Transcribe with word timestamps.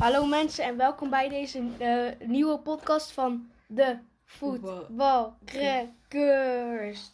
Hallo 0.00 0.26
mensen 0.26 0.64
en 0.64 0.76
welkom 0.76 1.10
bij 1.10 1.28
deze 1.28 1.62
eh, 1.78 2.28
nieuwe 2.28 2.58
podcast 2.58 3.12
van 3.12 3.50
de 3.66 3.98
Voetbalcrackers. 4.24 7.10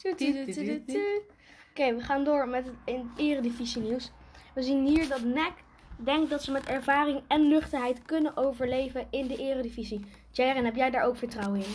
Oké, 1.71 1.95
we 1.95 2.01
gaan 2.01 2.25
door 2.25 2.49
met 2.49 2.65
het 2.65 2.75
eredivisie 3.17 3.83
nieuws. 3.83 4.11
We 4.55 4.63
zien 4.63 4.87
hier 4.87 5.09
dat 5.09 5.23
NEC 5.23 5.53
denkt 5.97 6.31
dat 6.31 6.43
ze 6.43 6.51
met 6.51 6.67
ervaring 6.67 7.23
en 7.29 7.49
nuchterheid 7.49 8.03
kunnen 8.03 8.37
overleven 8.37 9.07
in 9.11 9.27
de 9.27 9.37
eredivisie. 9.37 10.05
Jaren, 10.31 10.65
heb 10.65 10.77
jij 10.77 10.91
daar 10.91 11.05
ook 11.05 11.17
vertrouwen 11.17 11.61
in? 11.61 11.75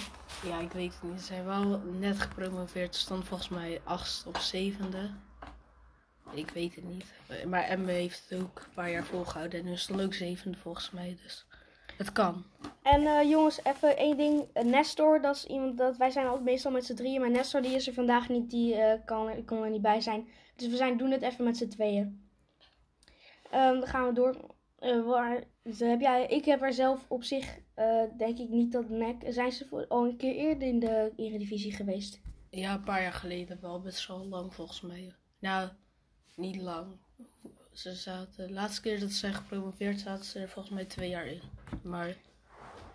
Ja, 0.50 0.60
ik 0.60 0.72
weet 0.72 0.94
het 0.94 1.04
niet. 1.04 1.20
Ze 1.20 1.26
zijn 1.26 1.46
wel 1.46 1.82
net 2.00 2.20
gepromoveerd. 2.20 2.96
Ze 2.96 3.02
stond 3.02 3.28
volgens 3.28 3.50
mij 3.50 3.82
achtst 3.84 4.28
of 4.28 4.42
zevende. 4.42 5.10
Ik 6.34 6.50
weet 6.50 6.76
het 6.76 6.84
niet. 6.84 7.06
Maar 7.48 7.64
Embe 7.64 7.92
heeft 7.92 8.30
het 8.30 8.42
ook 8.42 8.60
een 8.60 8.74
paar 8.74 8.92
jaar 8.92 9.06
volgehouden. 9.06 9.60
En 9.60 9.66
nu 9.66 9.78
stond 9.78 10.02
ook 10.02 10.14
zevende 10.14 10.58
volgens 10.58 10.92
mij. 10.92 11.18
Dus 11.24 11.46
het 11.98 12.12
kan. 12.12 12.46
En 12.84 13.06
eh, 13.06 13.30
jongens, 13.30 13.64
even 13.64 13.98
één 13.98 14.18
ding. 14.18 14.48
Eh, 14.54 14.64
Nestor, 14.64 15.22
dat 15.22 15.36
is 15.36 15.46
iemand 15.46 15.78
dat 15.78 15.98
wij 15.98 16.10
zijn 16.10 16.26
altijd 16.26 16.46
meestal 16.46 16.72
met 16.72 16.86
z'n 16.86 16.94
drieën. 16.96 17.20
Maar 17.22 17.30
Nestor 17.32 17.62
die 17.62 17.76
is 17.76 17.88
er 17.88 17.94
vandaag 17.94 18.30
niet, 18.30 18.50
die 18.50 18.76
eh, 18.76 19.00
kan, 19.06 19.28
er- 19.30 19.44
kon 19.44 19.64
er 19.64 19.70
niet 19.70 19.82
bij 19.82 20.02
zijn. 20.02 20.28
Dus 20.56 20.68
we 20.68 20.76
zijn, 20.76 20.98
doen 20.98 21.12
het 21.12 21.22
even 21.22 21.44
met 21.44 21.58
z'n 21.58 21.68
tweeën. 21.68 22.30
Ehm, 23.52 23.74
dan 23.80 23.88
gaan 23.88 24.08
we 24.08 24.14
door. 24.14 24.36
Waar, 25.06 25.44
dus 25.64 25.80
heb 25.80 26.02
jij, 26.02 26.26
ik 26.28 26.46
heb 26.46 26.62
er 26.62 26.74
zelf 26.74 27.06
op 27.08 27.24
zich, 27.24 27.58
denk 28.18 28.38
ik 28.40 28.50
niet 28.50 28.72
dat 28.72 28.90
NEC... 28.90 29.24
Zijn 29.28 29.52
ze 29.52 29.68
voor, 29.68 29.88
al 29.88 30.06
een 30.06 30.18
keer 30.18 30.36
eerder 30.36 30.68
in 30.68 30.80
de 30.80 31.12
Eredivisie 31.16 31.74
geweest? 31.74 32.22
Ja, 32.50 32.74
een 32.74 32.84
paar 32.84 33.02
jaar 33.02 33.14
geleden 33.14 33.62
wel. 33.62 33.82
Best 33.82 34.08
wel 34.08 34.26
lang 34.28 34.54
volgens 34.54 34.82
mij. 34.82 35.14
Nou, 35.40 35.70
niet 36.36 36.56
lang. 36.62 36.88
Ze 37.74 37.94
zaten, 37.96 38.48
de 38.48 38.54
laatste 38.54 38.82
keer 38.82 39.00
dat 39.00 39.10
ze 39.10 39.16
zijn 39.18 39.34
gepromoveerd 39.34 40.00
zaten 40.00 40.26
ze 40.26 40.40
er 40.40 40.50
volgens 40.50 40.74
mij 40.76 40.86
twee 40.86 41.10
jaar 41.10 41.26
in. 41.26 41.42
Maar 41.84 42.16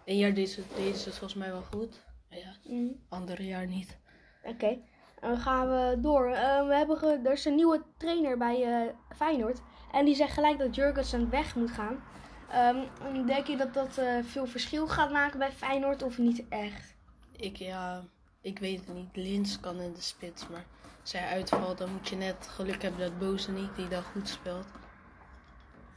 één 0.05 0.19
jaar 0.19 0.35
deden 0.35 0.49
ze, 0.51 0.63
ze 0.77 0.83
het 0.83 1.03
volgens 1.03 1.35
mij 1.35 1.51
wel 1.51 1.63
goed. 1.63 2.03
Ja, 2.31 2.57
Mhm. 2.65 2.87
andere 3.09 3.45
jaar 3.47 3.67
niet. 3.67 3.99
Oké, 4.45 4.79
dan 5.21 5.39
gaan 5.39 5.69
we 5.69 6.01
door. 6.01 6.31
Eh, 6.31 6.67
we 6.69 6.75
hebben 6.75 6.97
ge- 6.99 7.21
er 7.25 7.33
is 7.33 7.45
een 7.45 7.55
nieuwe 7.55 7.83
trainer 7.97 8.39
bij 8.39 8.63
eh, 8.65 8.93
Feyenoord. 9.17 9.61
En 9.93 10.05
die 10.05 10.15
zegt 10.15 10.33
gelijk 10.33 10.59
dat 10.59 10.75
Jurgensen 10.75 11.31
weg 11.31 11.55
moet 11.55 11.71
gaan. 11.71 12.03
Ehm, 12.51 13.27
denk 13.27 13.47
je 13.47 13.57
dat 13.57 13.75
dat 13.75 13.99
eh, 13.99 14.19
veel 14.25 14.47
verschil 14.47 14.89
gaat 14.89 15.11
maken 15.11 15.39
bij 15.39 15.53
Feyenoord 15.53 16.03
of 16.03 16.19
niet 16.19 16.45
echt? 16.49 16.95
Ik, 17.37 17.57
ja, 17.57 18.05
ik 18.41 18.59
weet 18.59 18.87
het 18.87 18.95
niet. 18.95 19.17
Lins 19.17 19.61
kan 19.61 19.81
in 19.81 19.93
de 19.93 20.01
spits, 20.01 20.49
maar 20.49 20.65
hij 21.13 21.27
uitvalt, 21.29 21.79
dan 21.79 21.93
moet 21.93 22.09
je 22.09 22.17
net 22.17 22.49
geluk 22.51 22.83
hebben 22.83 23.01
dat 23.01 23.19
Bozeniek 23.19 23.77
die 23.77 23.89
dan 23.89 24.03
goed 24.03 24.29
speelt. 24.29 24.67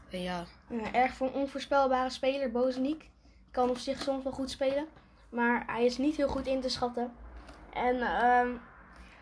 En 0.09 0.21
ja, 0.21 0.45
Ja, 0.69 0.93
erg 0.93 1.13
voor 1.13 1.27
een 1.27 1.33
onvoorspelbare 1.33 2.09
speler, 2.09 2.51
Bozeniek. 2.51 3.09
Kan 3.51 3.69
op 3.69 3.77
zich 3.77 4.01
soms 4.01 4.23
wel 4.23 4.31
goed 4.33 4.49
spelen. 4.49 4.87
Maar 5.29 5.63
hij 5.67 5.85
is 5.85 5.97
niet 5.97 6.15
heel 6.15 6.27
goed 6.27 6.47
in 6.47 6.61
te 6.61 6.69
schatten. 6.69 7.11
En 7.73 8.01
ehm, 8.01 8.47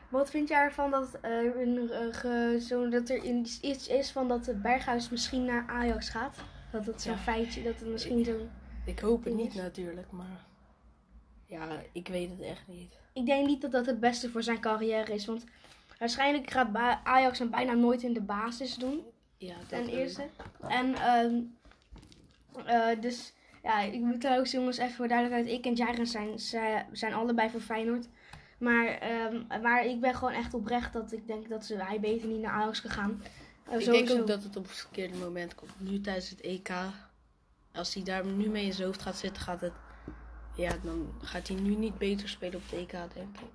wat 0.10 0.30
vind 0.30 0.48
jij 0.50 0.62
ervan 0.62 0.92
dat, 0.92 1.18
eh, 1.22 1.32
een, 1.56 2.62
zo, 2.62 2.90
dat 2.90 3.10
er 3.10 3.24
iets 3.24 3.88
is 3.90 4.12
van 4.12 4.28
dat 4.28 4.46
de 4.46 4.54
Berghuis 4.56 5.10
misschien 5.10 5.46
naar 5.46 5.66
Ajax 5.68 6.10
gaat? 6.10 6.38
Dat 6.72 6.86
het 6.86 7.02
zo'n 7.02 7.12
Ja. 7.14 7.18
feitje, 7.20 7.64
dat 7.64 7.80
het 7.80 7.88
misschien 7.90 8.26
zo'n... 8.26 8.50
ik 8.86 9.00
hoop 9.00 9.24
het 9.24 9.34
niet 9.34 9.54
is- 9.56 9.62
natuurlijk, 9.62 10.12
maar 10.12 10.46
ja, 11.46 11.68
ik 11.92 12.08
weet 12.08 12.30
het 12.30 12.42
echt 12.42 12.68
niet. 12.68 12.94
Ik 13.14 13.26
denk 13.26 13.48
niet 13.48 13.62
dat 13.62 13.72
dat 13.72 13.86
het 13.86 14.00
beste 14.00 14.30
voor 14.30 14.44
zijn 14.44 14.60
carrière 14.60 15.14
is. 15.14 15.26
Want 15.26 15.44
waarschijnlijk 16.00 16.52
gaat 16.52 16.76
Ajax 17.04 17.40
hem 17.40 17.50
bijna 17.50 17.74
nooit 17.74 18.04
in 18.04 18.14
de 18.14 18.22
basis 18.22 18.76
doen. 18.76 19.02
Ja, 19.38 19.56
Ten 19.68 19.88
eerste. 19.88 20.28
En 20.68 20.94
ehm, 20.96 21.36
eh, 22.66 23.02
dus 23.02 23.34
ja, 23.64 23.80
ik 23.82 24.00
moet 24.02 24.22
trouwens 24.22 24.52
jongens 24.52 24.78
even 24.78 24.96
voor 24.96 25.08
duidelijkheid. 25.08 25.58
Ik 25.60 25.66
en 25.66 25.74
Jaren 25.74 26.08
zijn, 26.08 26.40
zij- 26.40 26.86
zijn 26.92 27.14
allebei 27.14 27.50
voor 27.50 27.62
Feyenoord. 27.62 28.08
Maar, 28.60 28.86
ehm, 28.88 29.62
maar 29.62 29.86
ik 29.86 30.00
ben 30.00 30.16
gewoon 30.16 30.34
echt 30.34 30.54
oprecht 30.54 30.94
dat 30.94 31.12
ik 31.12 31.28
denk 31.28 31.50
dat 31.50 31.66
ze, 31.66 31.76
hij 31.84 32.00
beter 32.00 32.28
niet 32.28 32.42
naar 32.42 32.52
Ajax 32.52 32.80
gegaan. 32.80 33.22
Uh, 33.72 33.80
Ik 33.80 33.86
denk 33.86 34.10
ook 34.20 34.28
dat 34.28 34.44
het 34.44 34.56
op 34.56 34.64
het 34.68 34.76
verkeerde 34.78 35.18
moment 35.18 35.56
komt. 35.56 35.72
Nu 35.78 36.02
tijdens 36.02 36.30
het 36.30 36.42
EK, 36.42 36.70
als 37.74 37.94
hij 37.94 38.04
daar 38.04 38.26
nu 38.26 38.50
mee 38.50 38.66
in 38.66 38.74
zijn 38.74 38.88
hoofd 38.88 39.02
gaat 39.02 39.18
zitten, 39.18 39.42
gaat 39.44 39.62
het, 39.62 39.74
ja, 40.56 40.76
dan 40.84 41.14
gaat 41.22 41.48
hij 41.48 41.58
nu 41.58 41.76
niet 41.76 41.98
beter 41.98 42.30
spelen 42.30 42.56
op 42.56 42.62
het 42.70 42.80
EK, 42.80 42.92
denk 42.92 43.38
ik. 43.40 43.50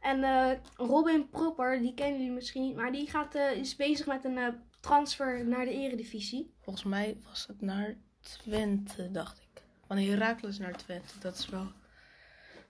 En 0.00 0.24
eh, 0.24 0.58
Robin 0.76 1.28
Propper, 1.28 1.80
die 1.80 1.94
kennen 1.94 2.18
jullie 2.18 2.34
misschien 2.34 2.62
niet, 2.62 2.76
maar 2.76 2.92
die 2.92 3.10
gaat, 3.10 3.34
eh, 3.34 3.52
is 3.52 3.76
bezig 3.76 4.06
met 4.06 4.24
een 4.24 4.38
eh, 4.38 4.48
transfer 4.80 5.46
naar 5.46 5.64
de 5.64 5.72
eredivisie. 5.72 6.54
Volgens 6.60 6.84
mij 6.84 7.20
was 7.24 7.46
het 7.46 7.60
naar 7.60 7.96
Twente, 8.20 9.10
dacht 9.10 9.38
ik. 9.38 9.62
Van 9.86 9.98
Heracles 9.98 10.58
naar 10.58 10.76
Twente, 10.76 11.18
dat 11.18 11.38
is 11.38 11.48
wel... 11.48 11.72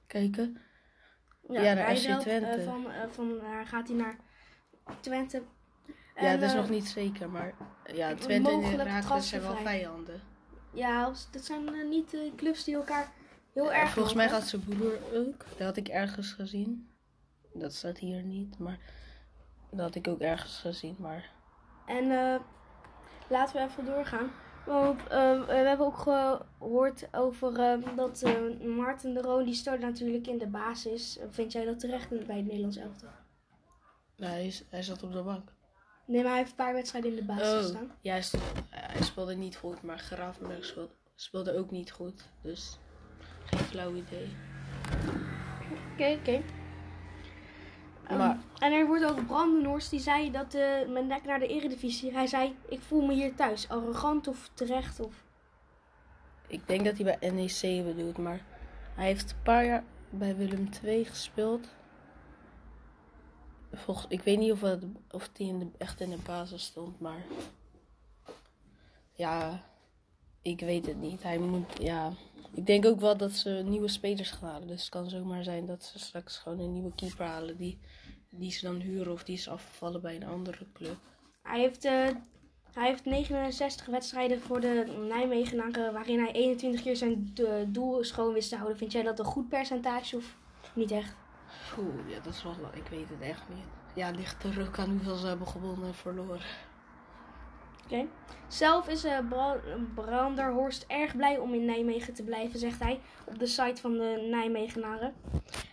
Kijken. 0.07 0.61
Ja, 1.49 1.75
naar 1.75 1.97
FC 1.97 2.21
Twente. 2.21 2.63
van, 2.65 2.87
van 3.11 3.39
daar 3.39 3.67
gaat 3.67 3.89
hij 3.89 3.97
naar 3.97 4.19
Twente. 5.01 5.43
ja, 6.15 6.37
dat 6.37 6.49
is 6.49 6.55
nog 6.55 6.69
niet 6.71 6.89
zeker, 6.89 7.31
maar 7.31 7.55
ja, 7.95 8.15
Twente 8.15 8.51
en 8.51 8.63
Heracles 8.63 9.29
zijn 9.29 9.43
wel 9.43 9.57
vijanden. 9.57 10.21
Ja, 10.73 11.13
dat 11.31 11.45
zijn 11.45 11.89
niet 11.89 12.17
clubs 12.37 12.65
die 12.65 12.75
elkaar 12.75 13.13
heel 13.53 13.73
erg 13.73 13.91
volgens 13.91 14.15
mij 14.15 14.29
gaat 14.29 14.47
zijn 14.47 14.65
broer 14.65 14.99
ook. 15.15 15.45
Dat 15.57 15.67
had 15.67 15.77
ik 15.77 15.89
ergens 15.89 16.33
gezien. 16.33 16.89
Dat 17.53 17.75
staat 17.75 17.99
hier 17.99 18.23
niet, 18.23 18.59
maar 18.59 18.79
dat 19.71 19.81
had 19.81 19.95
ik 19.95 20.09
ook 20.09 20.21
ergens 20.21 20.59
gezien. 20.59 20.97
Maar 20.99 21.31
En 21.87 22.11
eh, 22.11 22.41
laten 23.29 23.57
we 23.57 23.63
even 23.71 23.85
doorgaan. 23.85 24.31
Want 24.67 25.01
eh, 25.03 25.47
we 25.47 25.53
hebben 25.53 25.87
ook 25.87 25.99
gehoord 25.99 27.09
over 27.15 27.59
eh, 27.61 27.97
dat 27.97 28.23
Maarten 28.63 29.15
de 29.15 29.21
Roon, 29.21 29.45
die 29.45 29.55
start 29.55 29.81
natuurlijk 29.81 30.27
in 30.27 30.39
de 30.39 30.47
basis. 30.47 31.19
Vind 31.31 31.53
jij 31.53 31.65
dat 31.65 31.79
terecht 31.81 32.09
bij 32.09 32.37
het 32.37 32.47
Nederlands 32.47 32.77
elftal? 32.77 33.09
nou, 34.17 34.33
hij, 34.33 34.47
is, 34.47 34.65
hij 34.69 34.83
zat 34.83 35.03
op 35.03 35.13
de 35.13 35.23
bank. 35.23 35.53
Nee, 36.05 36.21
maar 36.23 36.31
hij 36.31 36.39
heeft 36.39 36.51
een 36.51 36.57
paar 36.57 36.75
wedstrijden 36.75 37.11
in 37.11 37.17
de 37.17 37.25
basis 37.25 37.53
Oh, 37.53 37.59
gestaan. 37.59 37.93
ja, 38.01 38.13
hij, 38.13 38.23
stond- 38.23 38.43
hij 38.71 39.03
speelde 39.03 39.35
niet 39.35 39.57
goed, 39.57 39.83
maar 39.83 39.99
Gravenberg 39.99 40.65
speelde, 40.65 40.93
speelde 41.15 41.57
ook 41.59 41.71
niet 41.71 41.91
goed. 41.93 42.29
Dus 42.43 42.79
geen 43.45 43.59
flauw 43.65 43.95
idee. 43.95 44.37
Oké, 45.93 46.17
oké. 46.21 46.43
Maar- 48.17 48.39
en 48.59 48.73
er 48.73 48.87
wordt 48.87 49.05
ook 49.05 49.27
Brandenhorst, 49.27 49.91
die 49.91 50.01
zei 50.01 50.31
dat 50.31 50.55
eh 50.55 50.89
met 50.89 51.07
nek 51.07 51.25
naar 51.25 51.39
de 51.39 51.47
eredivisie. 51.47 52.13
Hij 52.13 52.27
zei, 52.27 52.57
ik 52.69 52.81
voel 52.81 53.07
me 53.07 53.13
hier 53.13 53.35
thuis. 53.35 53.69
Arrogant 53.69 54.29
of 54.29 54.51
terecht 54.55 55.01
of... 55.01 55.25
Ik 56.47 56.69
denk 56.69 56.85
dat 56.85 56.99
hij 56.99 57.19
bij 57.19 57.31
NEC 57.31 57.85
bedoelt, 57.85 58.19
maar 58.19 58.41
hij 58.95 59.07
heeft 59.07 59.31
een 59.31 59.43
paar 59.43 59.65
jaar 59.65 59.85
bij 60.11 60.37
Willem 60.37 60.69
II 60.85 61.05
gespeeld. 61.05 61.69
Volgens, 63.73 64.07
ik 64.09 64.23
weet 64.23 64.39
niet 64.39 64.53
of, 64.53 64.61
het, 64.61 64.85
of 65.11 65.31
hij 65.37 65.47
in 65.47 65.59
de, 65.59 65.67
echt 65.79 66.01
in 66.01 66.11
de 66.11 66.19
basis 66.27 66.65
stond, 66.65 67.01
maar 67.01 67.23
ja, 69.13 69.63
ik 70.43 70.61
weet 70.61 70.87
het 70.87 71.01
niet. 71.01 71.23
Hij 71.23 71.39
moet, 71.39 71.73
ja, 71.81 72.13
ik 72.53 72.67
denk 72.67 72.87
ook 72.87 73.01
wel 73.01 73.17
dat 73.17 73.33
ze 73.33 73.51
nieuwe 73.51 73.89
spelers 73.89 74.31
gaan 74.31 74.49
halen. 74.49 74.69
Dus 74.69 74.81
het 74.81 74.91
kan 74.91 75.11
zomaar 75.11 75.45
zijn 75.45 75.67
dat 75.67 75.85
ze 75.85 75.99
straks 75.99 76.39
gewoon 76.39 76.59
een 76.59 76.73
nieuwe 76.73 76.95
keeper 76.95 77.27
halen 77.27 77.57
die, 77.57 77.79
die 78.31 78.53
ze 78.53 78.67
dan 78.67 78.81
huren 78.81 79.13
of 79.13 79.25
die 79.25 79.37
is 79.37 79.49
afgevallen 79.49 80.01
bij 80.01 80.17
een 80.17 80.27
andere 80.27 80.67
club. 80.73 80.97
Hij 81.43 81.61
heeft, 81.61 81.85
eh, 81.85 82.09
hij 82.73 82.89
heeft 82.89 83.05
69 83.05 83.87
wedstrijden 83.87 84.41
voor 84.41 84.61
de 84.61 85.05
Nijmegenaren, 85.09 85.93
waarin 85.93 86.19
hij 86.19 86.33
21 86.33 86.83
keer 86.83 86.97
zijn 86.97 87.35
doel 87.67 88.05
schoon 88.05 88.33
wist 88.33 88.49
te 88.49 88.57
houden. 88.57 88.79
Vind 88.79 88.93
jij 88.93 89.03
dat 89.03 89.19
een 89.19 89.25
goed 89.25 89.49
percentage 89.49 90.17
of 90.17 90.37
niet 90.73 90.91
echt? 90.91 91.15
Oeh, 91.79 92.11
ja, 92.11 92.21
dat 92.21 92.35
is 92.35 92.43
wel, 92.43 92.55
ik 92.73 92.87
weet 92.91 93.09
het 93.09 93.21
echt 93.21 93.49
niet. 93.49 93.65
Ja, 93.95 94.07
het 94.07 94.17
ligt 94.17 94.45
er 94.45 94.67
ook 94.67 94.79
aan 94.79 94.91
hoeveel 94.91 95.17
ze 95.17 95.27
hebben 95.27 95.47
gewonnen 95.47 95.87
en 95.87 95.95
verloren. 95.95 96.41
Zelf 98.49 98.89
is 98.89 99.05
Bra- 99.29 99.61
Branderhorst 99.95 100.85
erg 100.87 101.17
blij 101.17 101.39
om 101.39 101.55
in 101.55 101.65
Nijmegen 101.65 102.15
te 102.15 102.23
blijven, 102.23 102.59
zegt 102.59 102.83
hij 102.83 103.01
op 103.27 103.39
de 103.39 103.47
site 103.47 103.81
van 103.81 103.93
de 103.93 104.27
Nijmegenaren. 104.31 105.15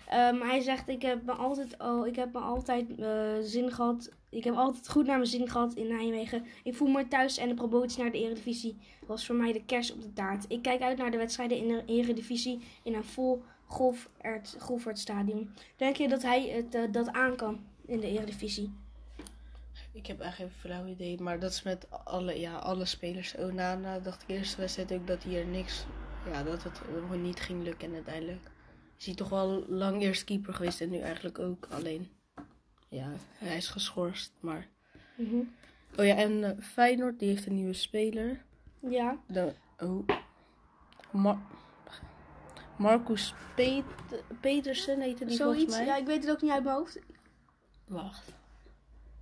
Ehm, 0.08 0.42
hij 0.42 0.62
zegt: 0.62 0.88
ik 0.88 1.02
heb 1.02 1.26
me 1.26 1.32
altijd, 1.32 1.78
al, 1.80 2.08
ik 2.08 2.16
heb 2.16 2.34
me 2.34 2.40
altijd 2.40 3.00
eh, 3.00 3.34
zin 3.42 3.72
gehad. 3.72 4.12
Ik 4.30 4.44
heb 4.44 4.56
altijd 4.56 4.90
goed 4.90 5.06
naar 5.06 5.18
mijn 5.18 5.30
zin 5.30 5.50
gehad 5.50 5.74
in 5.74 5.88
Nijmegen. 5.88 6.46
Ik 6.64 6.76
voel 6.76 6.88
me 6.88 7.08
thuis 7.08 7.38
en 7.38 7.48
de 7.48 7.54
promotie 7.54 8.02
naar 8.02 8.12
de 8.12 8.24
Eredivisie 8.24 8.78
was 9.06 9.26
voor 9.26 9.36
mij 9.36 9.54
de 9.54 9.66
kers 9.66 9.94
op 9.94 10.02
de 10.02 10.14
taart. 10.14 10.46
Ik 10.48 10.62
kijk 10.62 10.82
uit 10.82 10.98
naar 10.98 11.12
de 11.12 11.18
wedstrijden 11.18 11.58
in 11.58 11.68
de 11.68 11.84
Eredivisie 11.86 12.60
in 12.84 12.94
een 12.94 13.04
vol 13.04 13.44
Goffert, 13.66 14.56
Goffertstadion. 14.60 15.50
Denk 15.76 15.96
je 15.96 16.08
dat 16.08 16.22
hij 16.22 16.48
het, 16.50 16.76
eh, 16.76 16.82
dat 16.92 17.12
aan 17.12 17.36
kan 17.36 17.60
in 17.86 18.00
de 18.00 18.08
Eredivisie? 18.08 18.85
Ik 19.96 20.08
heb 20.08 20.20
echt 20.20 20.36
geen 20.36 20.52
flauw 20.52 20.86
idee, 20.86 21.22
maar 21.22 21.40
dat 21.40 21.52
is 21.52 21.64
met 21.64 21.88
alle, 22.04 22.40
ja, 22.40 22.56
alle 22.56 22.86
spelers. 22.86 23.36
Onana 23.38 24.00
dacht 24.00 24.22
ik 24.22 24.30
eerste 24.30 24.58
wedstrijd 24.58 24.94
ook 24.94 25.08
dat 25.08 25.24
hier 25.24 25.46
niks, 25.46 25.86
ja, 26.32 26.44
dat 26.44 26.64
het 26.64 26.78
gewoon 26.78 27.22
niet 27.22 27.40
ging 27.40 27.64
lukken 27.64 27.88
en 27.88 27.94
uiteindelijk 27.94 28.52
is 28.98 29.06
hij 29.06 29.16
toch 29.16 29.30
wel 29.30 29.66
lang 29.68 30.02
eerst 30.02 30.24
keeper 30.24 30.54
geweest 30.54 30.82
en 30.82 30.90
nu 30.90 31.00
eigenlijk 31.00 31.40
ook. 31.40 31.68
Alleen, 31.70 32.10
ja, 32.88 33.12
hij 33.38 33.58
is 33.58 33.68
geschorst, 33.68 34.32
maar... 34.40 34.68
Mhm. 35.18 35.36
Oh 35.98 36.06
ja, 36.06 36.16
en 36.16 36.44
eh, 36.44 36.64
Feyenoord, 36.64 37.20
die 37.20 37.30
heeft 37.30 37.46
een 37.46 37.56
nieuwe 37.56 37.74
speler. 37.74 38.42
Ja. 38.80 39.18
De, 39.28 39.54
Oh. 39.80 40.08
Mar 41.12 41.38
Marcus 42.78 43.34
Pet 43.56 43.84
Petersen 44.42 45.00
heette 45.02 45.26
die 45.26 45.38
volgens 45.38 45.58
Zoiets. 45.60 45.78
mij. 45.78 45.86
Ja, 45.86 45.96
ik 45.98 46.06
weet 46.06 46.24
het 46.24 46.32
ook 46.32 46.42
niet 46.42 46.52
uit 46.52 46.64
mijn 46.64 46.76
hoofd. 46.76 47.00
Wacht. 47.88 48.34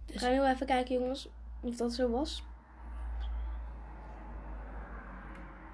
We 0.05 0.19
gaan 0.19 0.31
heel 0.31 0.47
even 0.47 0.65
kijken, 0.65 0.99
jongens, 0.99 1.27
of 1.61 1.75
dat 1.75 1.93
zo 1.93 2.09
was. 2.09 2.43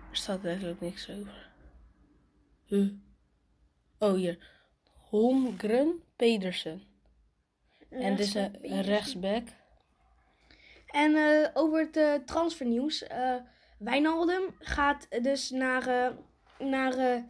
Er 0.10 0.16
staat 0.16 0.46
eigenlijk 0.46 0.82
niks 0.82 1.10
over. 1.10 1.50
Huh. 2.66 2.92
Oh, 4.00 4.14
hier. 4.14 4.38
Holmgren 5.10 6.04
Pedersen. 6.16 6.84
En 7.90 8.16
dit 8.16 8.26
is 8.26 8.34
een 8.34 8.82
rechtsback. 8.82 9.48
En 10.88 11.16
eh, 11.16 11.50
over 11.54 11.80
het 11.80 11.98
eh, 11.98 12.14
transfernieuws. 12.14 13.04
eh 13.04 13.36
Wijnaldum 13.80 14.56
gaat 14.60 15.08
dus 15.24 15.50
naar, 15.50 16.14
naar 16.60 16.94
eh, 16.98 17.22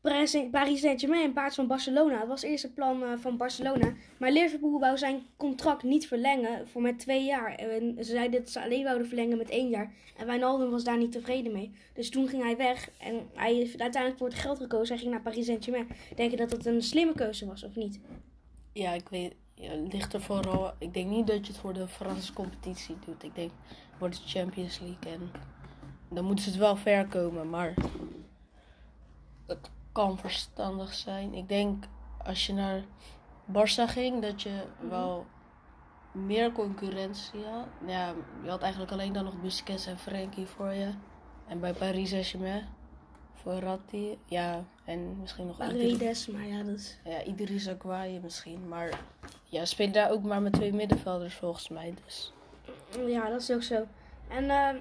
Paris 0.00 0.30
Saint- 0.30 0.50
Paris 0.50 0.80
Saint-Germain 0.80 1.22
in 1.24 1.32
plaats 1.32 1.54
van 1.54 1.66
Barcelona. 1.66 2.18
Dat 2.18 2.28
was 2.28 2.42
eerst 2.42 2.62
het 2.62 2.74
plan 2.74 3.02
eh, 3.02 3.08
van 3.16 3.36
Barcelona. 3.36 3.92
Maar 4.18 4.30
Liverpool 4.30 4.78
wou 4.78 4.98
zijn 4.98 5.22
contract 5.36 5.82
niet 5.82 6.06
verlengen 6.06 6.68
voor 6.68 6.82
met 6.82 6.98
twee 6.98 7.24
jaar. 7.24 7.54
En 7.54 7.94
ze 7.96 8.10
zeiden 8.10 8.40
dat 8.40 8.50
ze 8.50 8.62
alleen 8.62 8.84
wouden 8.84 9.06
verlengen 9.06 9.36
met 9.38 9.50
één 9.50 9.68
jaar. 9.68 9.92
En 10.16 10.26
Wijnaldum 10.26 10.70
was 10.70 10.84
daar 10.84 10.98
niet 10.98 11.12
tevreden 11.12 11.52
mee. 11.52 11.72
Dus 11.94 12.10
toen 12.10 12.28
ging 12.28 12.42
hij 12.42 12.56
weg. 12.56 12.90
En 12.98 13.28
hij 13.34 13.54
heeft 13.54 13.80
uiteindelijk 13.80 14.18
voor 14.22 14.28
het 14.30 14.38
geld 14.38 14.58
gekozen. 14.58 14.88
Hij 14.88 14.98
ging 14.98 15.10
naar 15.10 15.22
Paris 15.22 15.46
Saint-Germain. 15.46 15.88
Denk 16.14 16.30
je 16.30 16.36
dat 16.36 16.50
dat 16.50 16.66
een 16.66 16.82
slimme 16.82 17.12
keuze 17.14 17.46
was 17.46 17.64
of 17.64 17.74
niet? 17.76 18.00
Ja, 18.72 18.92
ik 18.92 19.08
weet. 19.08 19.34
Het 19.60 19.92
ligt 19.92 20.12
er 20.14 20.20
vooral. 20.22 20.72
Ik 20.78 20.94
denk 20.94 21.10
niet 21.10 21.26
dat 21.26 21.46
je 21.46 21.52
het 21.52 21.60
voor 21.60 21.72
de 21.72 21.88
Franse 21.88 22.32
competitie 22.32 22.96
doet. 23.06 23.22
Ik 23.22 23.34
denk 23.34 23.50
voor 23.98 24.10
de 24.10 24.16
Champions 24.26 24.78
League. 24.80 25.12
En 25.12 25.30
dan 26.10 26.24
moeten 26.24 26.44
ze 26.44 26.50
het 26.50 26.58
wel 26.58 26.76
ver 26.76 27.06
komen. 27.06 27.50
Maar 27.50 27.74
het 29.46 29.70
kan 29.92 30.18
verstandig 30.18 30.94
zijn. 30.94 31.34
Ik 31.34 31.48
denk 31.48 31.84
als 32.24 32.46
je 32.46 32.52
naar 32.52 32.82
Barça 33.52 33.86
ging, 33.86 34.22
dat 34.22 34.42
je 34.42 34.62
wel 34.88 35.26
meer 36.12 36.52
concurrentie 36.52 37.44
had. 37.44 37.66
Ja, 37.86 38.12
je 38.42 38.48
had 38.50 38.62
eigenlijk 38.62 38.92
alleen 38.92 39.12
dan 39.12 39.24
nog 39.24 39.40
Busquets 39.40 39.86
en 39.86 39.98
Frenkie 39.98 40.46
voor 40.46 40.72
je. 40.72 40.90
En 41.46 41.60
bij 41.60 41.72
Paris 41.72 42.08
Saint-Germain 42.10 42.66
voor 43.34 43.52
Ratti. 43.52 44.18
Ja, 44.24 44.64
en 44.84 45.20
misschien 45.20 45.46
nog 45.46 45.62
Idris- 45.62 45.92
Paredes, 45.92 46.26
maar 46.26 46.46
ja, 46.46 46.62
dat 46.62 46.74
is... 46.74 46.98
ja, 47.04 47.22
Idrissa 47.22 47.74
Gueye 47.78 48.20
misschien. 48.20 48.68
Maar 48.68 49.00
ja, 49.44 49.64
spelen 49.64 49.92
daar 49.92 50.10
ook 50.10 50.22
maar 50.22 50.42
met 50.42 50.52
twee 50.52 50.72
middenvelders 50.72 51.34
volgens 51.34 51.68
mij. 51.68 51.94
Dus 52.04 52.32
Ja, 53.06 53.28
dat 53.28 53.40
is 53.40 53.50
ook 53.50 53.62
zo. 53.62 53.84
En 54.28 54.50
eh, 54.50 54.74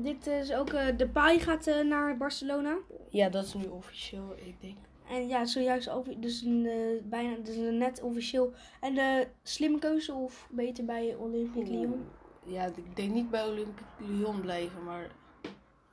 dit 0.00 0.26
is 0.26 0.52
ook... 0.52 0.68
eh 0.72 0.96
de 0.96 1.08
Pai 1.08 1.40
gaat 1.40 1.66
eh, 1.66 1.84
naar 1.84 2.16
Barcelona. 2.16 2.76
ja, 3.08 3.28
dat 3.28 3.44
is 3.44 3.54
nu 3.54 3.66
officieel, 3.66 4.34
ik 4.36 4.60
denk. 4.60 4.76
En 5.08 5.28
ja, 5.28 5.44
zojuist 5.44 5.88
over, 5.88 6.20
dus 6.20 6.42
een, 6.42 6.66
eh, 6.66 7.02
bijna, 7.08 7.36
dus 7.36 7.56
net 7.56 8.02
officieel. 8.02 8.52
En 8.80 8.94
de 8.94 9.28
slimme 9.42 9.78
keuze 9.78 10.12
of 10.14 10.48
beter 10.50 10.84
bij 10.84 11.14
Olympique 11.14 11.70
Lyon? 11.70 12.08
Ja, 12.44 12.64
ik 12.66 12.96
denk 12.96 13.12
niet 13.12 13.30
bij 13.30 13.44
Olympique 13.44 13.84
Lyon 13.98 14.40
blijven, 14.40 14.84
maar 14.84 15.10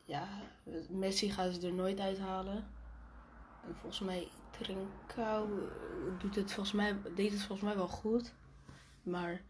ja, 0.05 0.27
Messi 0.89 1.31
gaat 1.31 1.53
ze 1.53 1.67
er 1.67 1.73
nooit 1.73 1.99
uithalen. 1.99 2.67
En 3.65 3.75
volgens 3.75 3.99
mij 3.99 4.27
Trincao 4.59 5.47
doet 6.19 6.35
het 6.35 6.51
volgens 6.51 6.75
mij, 6.75 6.95
deed 7.15 7.31
het 7.31 7.41
volgens 7.41 7.67
mij 7.67 7.75
wel 7.77 7.87
goed. 7.87 8.33
Maar 9.03 9.41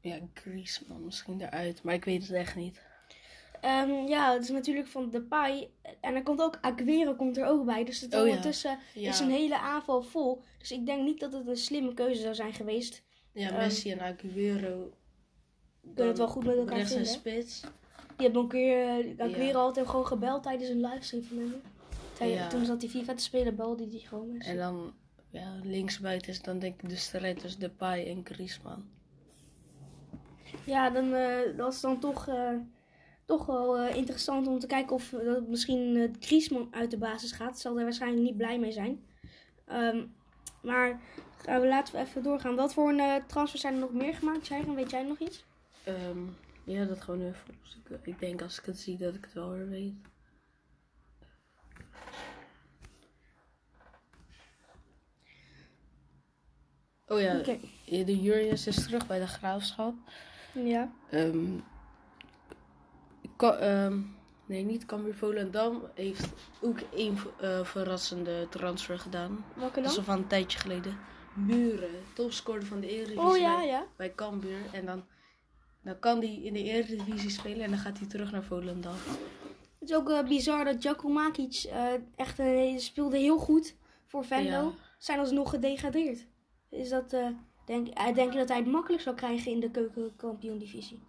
ja, 0.00 0.18
Griezmann 0.34 1.04
misschien 1.04 1.40
eruit, 1.40 1.82
maar 1.82 1.94
ik 1.94 2.04
weet 2.04 2.22
het 2.22 2.30
echt 2.30 2.56
niet. 2.56 2.86
Ehm, 3.60 3.90
ja, 4.06 4.32
het 4.32 4.42
is 4.42 4.48
natuurlijk 4.50 4.86
van 4.88 5.10
Depay. 5.10 5.70
En 6.00 6.14
er 6.14 6.22
komt 6.22 6.40
ook 6.40 6.58
Aguero 6.60 7.14
komt 7.14 7.36
er 7.36 7.46
ook 7.46 7.64
bij. 7.64 7.84
Dus 7.84 8.00
het 8.00 8.14
Oh 8.14 8.20
ondertussen 8.20 8.78
Ja, 8.94 9.08
is 9.10 9.20
een 9.20 9.30
hele 9.30 9.58
aanval 9.58 10.02
vol. 10.02 10.42
Dus 10.58 10.72
ik 10.72 10.86
denk 10.86 11.02
niet 11.02 11.20
dat 11.20 11.32
het 11.32 11.46
een 11.46 11.56
slimme 11.56 11.94
keuze 11.94 12.20
zou 12.20 12.34
zijn 12.34 12.52
geweest. 12.52 13.02
ja 13.32 13.48
ehm, 13.48 13.56
Messi 13.56 13.90
en 13.90 14.00
Aguero. 14.00 14.90
Kunnen 15.82 16.06
het 16.06 16.18
wel 16.18 16.28
goed 16.28 16.44
met 16.44 16.56
elkaar 16.56 16.76
rechts 16.76 16.90
en 16.92 16.96
vinden. 17.06 17.14
spits. 17.14 17.60
Die 18.16 18.26
hebben 18.26 18.42
een 18.42 18.48
keer 18.48 19.04
uh, 19.04 19.20
Aguero 19.20 19.44
Ja. 19.44 19.54
altijd 19.58 19.88
gewoon 19.88 20.06
gebeld 20.06 20.42
tijdens 20.42 20.68
een 20.70 20.80
livestream 20.80 21.22
van 21.24 21.38
hem. 21.38 21.62
Ja. 22.30 22.48
Toen 22.48 22.64
zat 22.64 22.80
hij 22.82 22.90
FIFA 22.90 23.14
te 23.14 23.22
spelen, 23.22 23.56
belde 23.56 23.86
hij 23.90 23.98
gewoon 23.98 24.28
mensen. 24.28 24.50
En 24.52 24.56
dan 24.58 24.92
ja, 25.30 25.60
linksbuiten 25.62 26.30
is 26.30 26.42
dan 26.42 26.58
denk 26.58 26.82
ik 26.82 26.88
de 26.88 26.96
strijd 26.96 27.38
tussen 27.40 27.60
Depay 27.60 28.06
en 28.06 28.20
Griezmann. 28.24 28.90
Ja, 30.64 30.90
dan 30.90 31.12
eh 31.14 31.56
dat 31.56 31.72
is 31.72 31.80
dan 31.80 31.98
toch, 32.00 32.28
eh, 32.28 32.52
toch 33.28 33.46
wel 33.46 33.78
eh, 33.78 33.96
interessant 33.96 34.46
om 34.46 34.58
te 34.58 34.66
kijken 34.66 34.94
of 34.94 35.12
eh, 35.12 35.24
dat 35.24 35.48
misschien 35.48 35.96
eh 35.96 36.10
Griezmann 36.20 36.68
uit 36.70 36.90
de 36.90 36.98
basis 36.98 37.32
gaat. 37.32 37.60
Zal 37.60 37.78
er 37.78 37.84
waarschijnlijk 37.84 38.22
niet 38.22 38.36
blij 38.36 38.58
mee 38.58 38.72
zijn. 38.72 39.04
Ehm, 39.64 40.06
maar 40.62 41.00
we, 41.44 41.66
laten 41.66 41.94
we 41.94 42.00
even 42.00 42.22
doorgaan. 42.22 42.56
Wat 42.56 42.72
voor 42.72 42.90
een, 42.90 43.26
transfers 43.26 43.60
zijn 43.60 43.74
er 43.74 43.80
nog 43.80 43.92
meer 43.92 44.14
gemaakt? 44.14 44.46
Sharon, 44.46 44.74
weet 44.74 44.90
jij 44.90 45.02
nog 45.02 45.18
iets? 45.18 45.44
Ehm, 45.84 46.18
ja, 46.64 46.84
dat 46.84 47.00
gewoon 47.00 47.20
even 47.20 47.54
opzoeken. 47.60 48.00
Ik 48.02 48.18
denk 48.18 48.42
als 48.42 48.58
ik 48.58 48.64
het 48.64 48.78
zie 48.78 48.96
dat 48.96 49.14
ik 49.14 49.24
het 49.24 49.32
wel 49.32 49.50
weer 49.50 49.68
weet. 49.68 49.94
Oh 57.06 57.20
ja, 57.20 57.42
de 57.84 58.20
Jurjes 58.20 58.66
is 58.66 58.82
terug 58.82 59.06
bij 59.06 59.18
de 59.18 59.26
graafschap. 59.26 59.94
Ja. 60.52 60.92
Ehm, 61.10 61.58
Ka- 63.38 63.56
ehm, 63.56 64.00
nee, 64.46 64.64
niet 64.64 64.84
Cambuur 64.86 65.14
Volendam 65.14 65.82
heeft 65.94 66.28
ook 66.60 66.78
één 66.94 67.16
eh, 67.40 67.64
verrassende 67.64 68.46
transfer 68.50 68.98
gedaan. 68.98 69.44
Welke 69.56 69.74
Dat 69.74 69.82
dan? 69.84 69.92
is 69.92 69.98
al 69.98 70.04
van 70.04 70.16
een 70.18 70.26
tijdje 70.26 70.58
geleden. 70.58 70.98
Muren, 71.34 71.90
topscorer 72.14 72.66
van 72.66 72.80
de 72.80 72.88
Eredivisie 72.88 73.20
Oh 73.30 73.36
ja, 73.36 73.56
bij, 73.56 73.66
ja. 73.66 73.86
bij 73.96 74.14
Cambuur. 74.14 74.58
En 74.72 74.86
dan, 74.86 75.04
dan 75.82 75.98
kan 75.98 76.18
hij 76.18 76.34
in 76.34 76.52
de 76.52 76.62
Eredivisie 76.62 77.30
spelen 77.30 77.60
en 77.60 77.70
dan 77.70 77.78
gaat 77.78 77.98
hij 77.98 78.08
terug 78.08 78.32
naar 78.32 78.42
Volendam. 78.42 78.94
Het 79.78 79.88
is 79.90 79.94
ook 79.94 80.10
eh, 80.10 80.22
bizar 80.22 80.64
dat 80.64 80.76
Giacomakic 80.80 81.64
eh 81.70 81.92
echt 82.16 82.38
eh, 82.38 82.78
speelde 82.78 83.18
heel 83.18 83.38
goed 83.38 83.76
voor 84.06 84.24
Venlo. 84.24 84.50
Ja. 84.50 84.70
Zijn 84.98 85.18
alsnog 85.18 85.50
gedegradeerd. 85.50 86.26
Is 86.70 86.88
dat, 86.88 87.10
denk, 87.66 88.14
denk 88.14 88.32
je 88.32 88.38
dat 88.38 88.48
hij 88.48 88.56
het 88.56 88.66
makkelijk 88.66 89.02
zal 89.02 89.14
krijgen 89.14 89.52
in 89.52 89.60
de 89.60 89.70
keukenkampioen-divisie? 89.70 91.02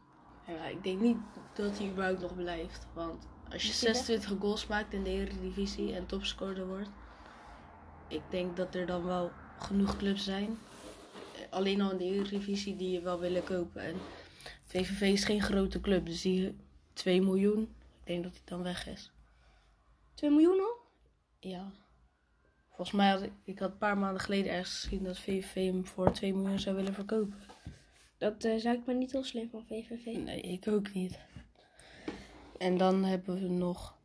Ja, 0.55 0.65
ik 0.65 0.83
denk 0.83 0.99
niet 0.99 1.17
dat 1.53 1.77
hij 1.77 1.87
überhaupt 1.89 2.21
nog 2.21 2.35
blijft. 2.35 2.87
Want 2.93 3.27
als 3.51 3.63
je 3.63 3.69
Is 3.69 3.81
hij 3.81 3.93
weg? 3.93 4.03
26 4.05 4.39
goals 4.39 4.67
maakt 4.67 4.93
in 4.93 5.03
de 5.03 5.09
Eredivisie 5.09 5.95
en 5.95 6.05
topscorer 6.05 6.67
wordt. 6.67 6.89
Ik 8.07 8.21
denk 8.29 8.57
dat 8.57 8.75
er 8.75 8.85
dan 8.85 9.03
wel 9.05 9.31
genoeg 9.59 9.97
clubs 9.97 10.23
zijn. 10.23 10.57
eh, 11.35 11.41
Alleen 11.49 11.81
al 11.81 11.91
in 11.91 11.97
de 11.97 12.03
Eredivisie 12.03 12.75
die 12.75 12.91
je 12.91 13.01
wel 13.01 13.19
willen 13.19 13.43
kopen. 13.43 13.81
En 13.81 13.95
VVV 14.65 15.01
is 15.01 15.23
geen 15.23 15.41
grote 15.41 15.81
club, 15.81 16.05
dus 16.05 16.21
die 16.21 16.55
2 16.93 17.21
miljoen. 17.21 17.61
Ik 17.99 18.05
denk 18.05 18.23
dat 18.23 18.31
hij 18.33 18.41
dan 18.45 18.63
weg 18.63 18.87
is. 18.87 19.11
2 20.13 20.29
miljoen 20.29 20.59
al? 20.59 20.77
Ja. 21.39 21.71
Volgens 22.67 22.91
mij 22.97 23.09
had 23.09 23.21
ik, 23.21 23.31
ik 23.43 23.59
had 23.59 23.71
een 23.71 23.77
paar 23.77 23.97
maanden 23.97 24.21
geleden 24.21 24.51
ergens 24.51 24.79
gezien 24.83 25.03
dat 25.03 25.19
VVV 25.19 25.53
hem 25.71 25.85
voor 25.85 26.11
2 26.11 26.33
miljoen 26.35 26.59
zou 26.59 26.75
willen 26.75 26.93
verkopen. 26.93 27.39
Dat 28.19 28.43
eh, 28.43 28.55
zou 28.57 28.77
ik 28.77 28.85
maar 28.85 28.95
niet 28.95 29.11
heel 29.11 29.23
slim 29.23 29.49
van 29.49 29.65
VVV. 29.67 30.05
Nee, 30.05 30.41
ik 30.41 30.67
ook 30.67 30.93
niet. 30.93 31.19
En 32.57 32.77
dan 32.77 33.03
hebben 33.03 33.41
we 33.41 33.47
nog. 33.49 33.97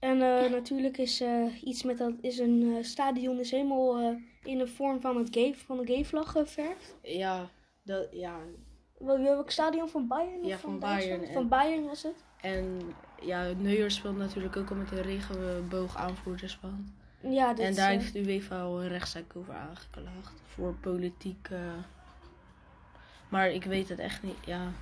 En 0.00 0.22
eh, 0.22 0.50
natuurlijk 0.50 0.98
is 0.98 1.20
eh, 1.20 1.62
iets 1.64 1.82
met 1.82 1.98
dat 1.98 2.12
is 2.20 2.38
een 2.38 2.78
stadion 2.84 3.38
is 3.38 3.50
helemaal 3.50 4.18
in 4.42 4.58
de 4.58 4.66
vorm 4.66 5.00
van, 5.00 5.16
het 5.16 5.28
gay, 5.30 5.54
van 5.54 5.76
de 5.78 5.86
gay-vlag 5.86 6.30
geverfd. 6.30 6.96
Ja, 7.02 7.48
dat, 7.82 8.08
ja. 8.12 8.38
Wel- 8.98 9.18
Welk 9.20 9.50
stadion 9.50 9.88
van 9.88 10.06
Bayern? 10.08 10.40
of 10.42 10.46
Ja, 10.48 10.58
van 10.58 10.78
Duitsland? 10.78 11.08
Bayern 11.20 11.22
en- 11.28 11.32
Van 11.32 11.48
Bayern 11.48 11.84
was 11.84 12.02
het. 12.02 12.24
En 12.40 12.80
ja, 13.22 13.52
Neuer 13.58 13.90
speelt 13.90 14.16
natuurlijk 14.16 14.56
ook 14.56 14.70
al 14.70 14.76
met 14.76 14.90
een 14.90 15.02
regenboog 15.02 15.96
aanvoerdersband. 15.96 16.92
Ja, 17.22 17.54
dit 17.54 17.64
En 17.66 17.74
daar 17.74 17.90
heeft 17.90 18.14
UEFA 18.14 18.60
al 18.60 18.82
een 18.82 18.88
rechtszaak 18.88 19.36
over 19.36 19.54
aangeklaagd. 19.54 20.42
Voor 20.46 20.74
politiek. 20.74 21.48
Maar 23.28 23.50
ik 23.50 23.64
weet 23.64 23.88
het 23.88 23.98
echt 23.98 24.22
niet. 24.22 24.36
Ja. 24.46 24.72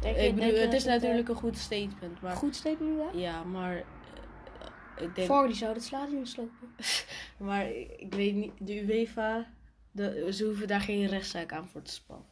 denk 0.00 0.16
ik 0.16 0.34
bedoel, 0.34 0.50
het 0.50 0.62
dat 0.64 0.72
is 0.72 0.84
eh, 0.86 0.92
natuurlijk 0.92 1.28
een 1.28 1.34
goed 1.34 1.58
statement. 1.58 2.20
Maar 2.20 2.36
Goed 2.36 2.56
statement 2.56 2.98
daar. 2.98 3.16
ja, 3.16 3.42
maar. 3.44 3.76
eh, 3.76 5.04
ik 5.04 5.14
denk. 5.14 5.26
Voor 5.28 5.46
die 5.46 5.56
zou 5.56 5.72
het 5.74 5.82
stadion 5.84 6.26
slopen. 6.26 6.68
Maar 7.38 7.70
ik 7.96 8.14
weet 8.14 8.34
niet. 8.34 8.52
De 8.58 8.82
UEFA. 8.84 9.46
De, 9.90 10.28
ze 10.32 10.44
hoeven 10.44 10.66
daar 10.68 10.80
geen 10.80 11.06
rechtszaak 11.06 11.52
aan 11.52 11.68
voor 11.68 11.82
te 11.82 11.92
spannen. 11.92 12.26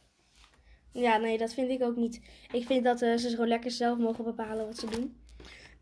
Ja, 0.91 1.17
nee, 1.17 1.37
dat 1.37 1.53
vind 1.53 1.69
ik 1.69 1.81
ook 1.83 1.95
niet. 1.95 2.21
Ik 2.51 2.65
vind 2.65 2.83
dat 2.83 3.01
eh, 3.01 3.15
ze 3.15 3.29
gewoon 3.29 3.47
lekker 3.47 3.71
zelf 3.71 3.97
mogen 3.97 4.23
bepalen 4.23 4.65
wat 4.65 4.77
ze 4.77 4.89
doen. 4.89 5.15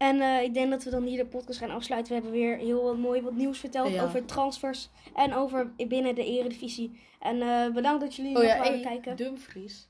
En 0.07 0.21
eh, 0.21 0.41
ik 0.41 0.53
denk 0.53 0.69
dat 0.69 0.83
we 0.83 0.89
dan 0.89 1.03
hier 1.03 1.17
de 1.17 1.25
podcast 1.29 1.59
gaan 1.59 1.69
afsluiten. 1.69 2.13
We 2.15 2.21
hebben 2.21 2.39
weer 2.39 2.57
heel 2.57 2.83
wat 2.83 2.97
mooi 2.97 3.21
wat 3.21 3.33
nieuws 3.33 3.59
verteld 3.59 3.93
Ja. 3.93 4.03
over 4.03 4.25
transfers 4.25 4.89
en 5.15 5.33
over 5.33 5.71
binnen 5.87 6.15
de 6.15 6.25
eredivisie. 6.25 6.99
En 7.19 7.41
eh, 7.41 7.73
bedankt 7.73 8.01
dat 8.01 8.15
jullie 8.15 8.37
Oh 8.37 8.43
ja, 8.43 8.55
hey, 8.61 8.79
kijken. 8.81 9.15
Dumfries. 9.15 9.87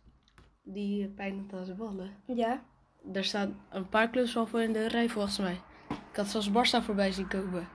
Die 0.63 1.07
pijn 1.07 1.49
aan 1.53 1.65
zijn 1.65 1.77
ballen. 1.77 2.11
Ja. 2.25 2.63
er 3.13 3.23
staan 3.23 3.59
een 3.69 3.89
paar 3.89 4.09
clubs 4.09 4.37
al 4.37 4.45
voor 4.47 4.61
in 4.61 4.73
de 4.73 4.87
rij 4.87 5.09
volgens 5.09 5.37
mij. 5.37 5.57
Ik 6.11 6.15
had 6.15 6.27
zelfs 6.27 6.49
Barça 6.49 6.83
voorbij 6.83 7.11
zien 7.11 7.27
komen. 7.27 7.67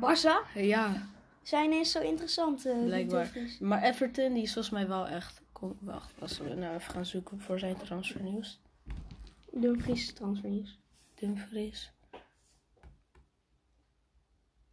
Barça? 0.00 0.54
Ja, 0.54 1.08
Zijn 1.42 1.64
ineens 1.64 1.90
zo 1.90 2.00
interessant. 2.00 2.66
eh, 2.66 2.84
Blijkbaar. 2.84 3.30
Maar 3.60 3.82
Everton 3.82 4.32
die 4.34 4.42
is 4.42 4.52
volgens 4.52 4.74
mij 4.74 4.88
wel 4.88 5.06
echt... 5.06 5.42
Kom, 5.52 5.76
wacht, 5.80 6.12
als 6.20 6.38
we 6.38 6.54
nou 6.54 6.74
even 6.74 6.92
gaan 6.92 7.06
zoeken 7.06 7.40
voor 7.40 7.58
zijn 7.58 7.76
transfernieuws. 7.76 8.60
Dumfries 9.52 10.12
transfernieuws. 10.12 10.78
Dumfries. 11.14 11.92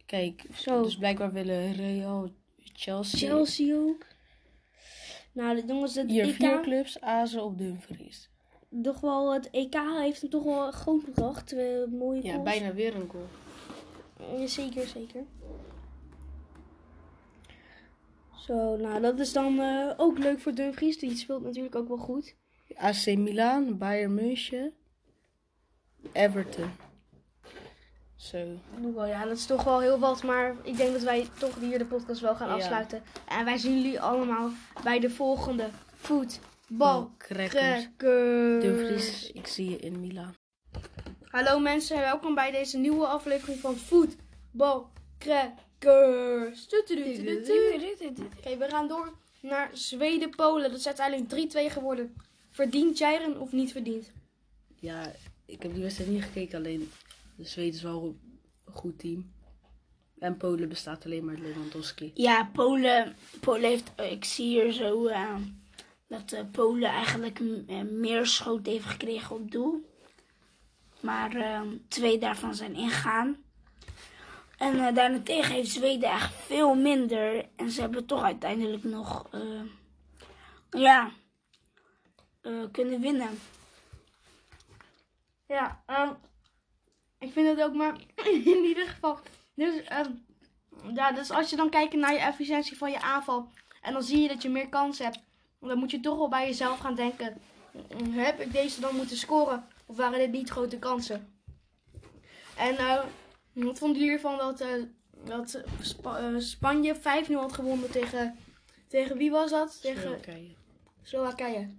Kijk, 0.06 0.44
Zo. 0.54 0.82
dus 0.82 0.96
blijkbaar 0.96 1.32
willen 1.32 1.72
Real, 1.72 2.30
Chelsea... 2.58 3.18
Chelsea 3.28 3.74
ook. 3.76 4.06
Nou, 5.32 5.60
de 5.60 5.66
jongens, 5.66 5.94
het 5.94 6.10
Hier, 6.10 6.26
vier 6.26 6.52
EK, 6.56 6.62
clubs 6.62 7.00
azen 7.00 7.42
op 7.44 7.58
Dumfries. 7.58 8.30
toch 8.82 9.00
wel, 9.00 9.32
het 9.32 9.50
EK 9.50 9.74
heeft 9.98 10.20
hem 10.20 10.30
toch 10.30 10.42
wel 10.44 10.70
groot 10.72 11.04
gebracht. 11.04 11.46
Twee 11.46 11.86
mooie 11.86 12.22
Ja, 12.22 12.30
goals. 12.32 12.44
bijna 12.44 12.72
weer 12.74 12.94
een 12.94 13.08
goal. 13.08 13.26
Ja, 14.40 14.46
zeker, 14.46 14.86
zeker. 14.86 15.24
Zo, 18.36 18.76
nou, 18.76 19.00
dat 19.00 19.18
is 19.18 19.32
dan 19.32 19.60
eh, 19.60 19.92
ook 19.96 20.18
leuk 20.18 20.40
voor 20.40 20.54
Dumfries. 20.54 20.98
Die 20.98 21.16
speelt 21.16 21.42
natuurlijk 21.42 21.74
ook 21.74 21.88
wel 21.88 21.96
goed. 21.96 22.36
AC 22.74 23.06
Milan, 23.06 23.78
Bayern 23.78 24.14
München, 24.14 24.72
Everton. 26.12 26.70
Zo. 28.16 28.38
Ja, 29.06 29.24
dat 29.24 29.36
is 29.36 29.46
toch 29.46 29.64
wel 29.64 29.80
heel 29.80 29.98
wat. 29.98 30.22
Maar 30.22 30.54
ik 30.62 30.76
denk 30.76 30.92
dat 30.92 31.02
wij 31.02 31.28
toch 31.38 31.60
hier 31.60 31.78
de 31.78 31.84
podcast 31.84 32.20
wel 32.20 32.34
gaan 32.36 32.48
Ja. 32.48 32.54
afsluiten. 32.54 33.02
En 33.28 33.44
wij 33.44 33.58
zien 33.58 33.76
jullie 33.82 34.00
allemaal 34.00 34.50
bij 34.84 35.00
de 35.00 35.10
volgende 35.10 35.68
voetbal. 35.94 37.10
crackers. 37.18 37.52
Crackers. 37.96 38.62
Dumfries, 38.64 39.32
ik 39.32 39.46
zie 39.46 39.70
je 39.70 39.76
in 39.76 40.00
Milan. 40.00 40.34
Hallo 41.24 41.58
mensen, 41.58 41.98
welkom 41.98 42.34
bij 42.34 42.50
deze 42.50 42.78
nieuwe 42.78 43.06
aflevering 43.06 43.58
van 43.60 43.76
Voetbal 43.76 44.90
Crackers. 45.18 46.66
Tututututu. 46.66 48.22
Oké, 48.38 48.56
we 48.56 48.66
gaan 48.68 48.88
door 48.88 49.12
naar 49.40 49.70
Zweden-Polen. 49.72 50.70
Dat 50.70 50.78
is 50.78 50.86
uiteindelijk 50.86 51.28
3-2 51.30 51.70
geworden. 51.70 52.14
Verdient 52.50 52.98
Jairen 52.98 53.40
of 53.40 53.52
niet 53.52 53.72
verdiend? 53.72 54.10
Ja, 54.80 55.12
ik 55.52 55.62
heb 55.62 55.72
die 55.72 55.82
wedstrijd 55.82 56.10
niet 56.10 56.22
gekeken, 56.22 56.58
alleen 56.58 56.90
de 57.36 57.44
Zweden 57.44 57.74
is 57.74 57.82
wel 57.82 58.16
een 58.64 58.72
goed 58.72 58.98
team. 58.98 59.32
En 60.18 60.36
Polen 60.36 60.68
bestaat 60.68 61.04
alleen 61.04 61.24
maar 61.24 61.34
uit 61.34 61.44
Lewandowski. 61.44 62.10
Ja, 62.14 62.50
Polen, 62.52 63.16
Polen 63.40 63.68
heeft, 63.68 63.92
eh, 63.94 64.10
ik 64.10 64.24
zie 64.24 64.46
hier 64.46 64.72
zo 64.72 65.06
eh, 65.06 65.36
dat 66.06 66.32
eh, 66.32 66.40
Polen 66.52 66.90
eigenlijk 66.90 67.40
meer 67.90 68.26
schoten 68.26 68.72
heeft 68.72 68.84
gekregen 68.84 69.36
op 69.36 69.50
doel. 69.50 69.90
Maar 71.00 71.62
twee 71.88 72.18
daarvan 72.18 72.54
zijn 72.54 72.74
ingegaan. 72.74 73.36
En 74.58 74.94
daarentegen 74.94 75.54
heeft 75.54 75.70
Zweden 75.70 76.10
echt 76.10 76.34
veel 76.34 76.74
minder. 76.74 77.48
En 77.56 77.70
ze 77.70 77.80
hebben 77.80 78.06
toch 78.06 78.22
uiteindelijk 78.22 78.84
nog, 78.84 79.28
ja, 80.70 81.10
kunnen 82.70 83.00
winnen. 83.00 83.38
Ja, 85.52 85.82
ehm, 85.86 86.12
ik 87.18 87.32
vind 87.32 87.48
het 87.48 87.62
ook 87.62 87.74
maar 87.74 87.96
in 88.54 88.64
ieder 88.64 88.86
geval. 88.88 89.18
Dus, 89.54 89.82
ehm, 89.82 90.10
ja, 90.94 91.12
dus 91.12 91.30
als 91.30 91.50
je 91.50 91.56
dan 91.56 91.70
kijkt 91.70 91.94
naar 91.94 92.12
je 92.12 92.18
efficiëntie 92.18 92.76
van 92.76 92.90
je 92.90 93.00
aanval. 93.00 93.48
En 93.80 93.92
dan 93.92 94.02
zie 94.02 94.20
je 94.20 94.28
dat 94.28 94.42
je 94.42 94.48
meer 94.50 94.68
kans 94.68 94.98
hebt. 94.98 95.18
Dan 95.60 95.78
moet 95.78 95.90
je 95.90 96.00
toch 96.00 96.16
wel 96.16 96.28
bij 96.28 96.46
jezelf 96.46 96.78
gaan 96.78 96.94
denken. 96.94 97.40
"Mm, 97.72 98.12
Heb 98.12 98.40
ik 98.40 98.52
deze 98.52 98.80
dan 98.80 98.96
moeten 98.96 99.16
scoren? 99.16 99.66
Of 99.86 99.96
waren 99.96 100.18
dit 100.18 100.30
niet 100.32 100.48
grote 100.50 100.78
kansen? 100.78 101.34
En 102.56 102.76
eh, 102.76 103.04
wat 103.52 103.78
vonden 103.78 103.98
jullie 103.98 104.14
ervan 104.14 104.36
dat, 104.38 104.60
eh, 104.60 104.68
dat 105.24 105.62
Spa- 105.80 106.18
eh, 106.18 106.38
Spanje 106.38 106.94
5-0 106.94 107.40
had 107.40 107.52
gewonnen 107.52 107.90
tegen... 107.90 108.36
Tegen 108.88 109.16
wie 109.16 109.30
was 109.30 109.50
dat? 109.50 109.80
Tegen 109.82 110.02
Slowakije. 110.02 110.54
Slowakije. 111.02 111.76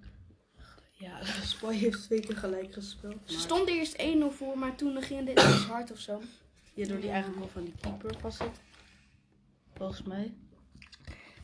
Ja, 1.03 1.24
Spanje 1.53 1.79
heeft 1.79 2.03
twee 2.03 2.19
keer 2.19 2.38
gelijk 2.38 2.74
gespeeld. 2.74 3.15
Ze 3.25 3.33
Maar 3.33 3.41
stond 3.41 3.67
eerst 3.67 4.01
1-0 4.01 4.36
voor, 4.38 4.57
maar 4.57 4.75
toen 4.75 5.01
ging 5.01 5.25
dit 5.25 5.39
iets 5.39 5.65
hard 5.65 5.91
of 5.91 6.00
zo. 6.00 6.22
ja, 6.74 6.88
door 6.88 7.00
die 7.00 7.10
eigen 7.10 7.33
goal 7.33 7.48
van 7.48 7.63
die 7.63 7.74
keeper 7.81 8.15
was 8.22 8.39
het. 8.39 8.62
Volgens 9.74 10.03
mij. 10.03 10.33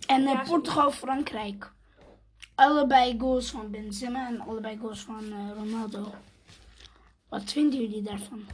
En 0.08 0.26
eh, 0.26 0.34
Ja, 0.34 0.44
Portugal-Frankrijk. 0.44 1.72
Allebei 2.56 3.20
goals 3.20 3.50
van 3.50 3.72
Benzema 3.72 4.28
en 4.28 4.40
allebei 4.40 4.78
goals 4.78 5.02
van 5.02 5.32
eh, 5.32 5.52
Ronaldo. 5.56 6.14
Wat 7.30 7.52
vinden 7.52 7.80
jullie 7.80 8.02
daarvan? 8.02 8.48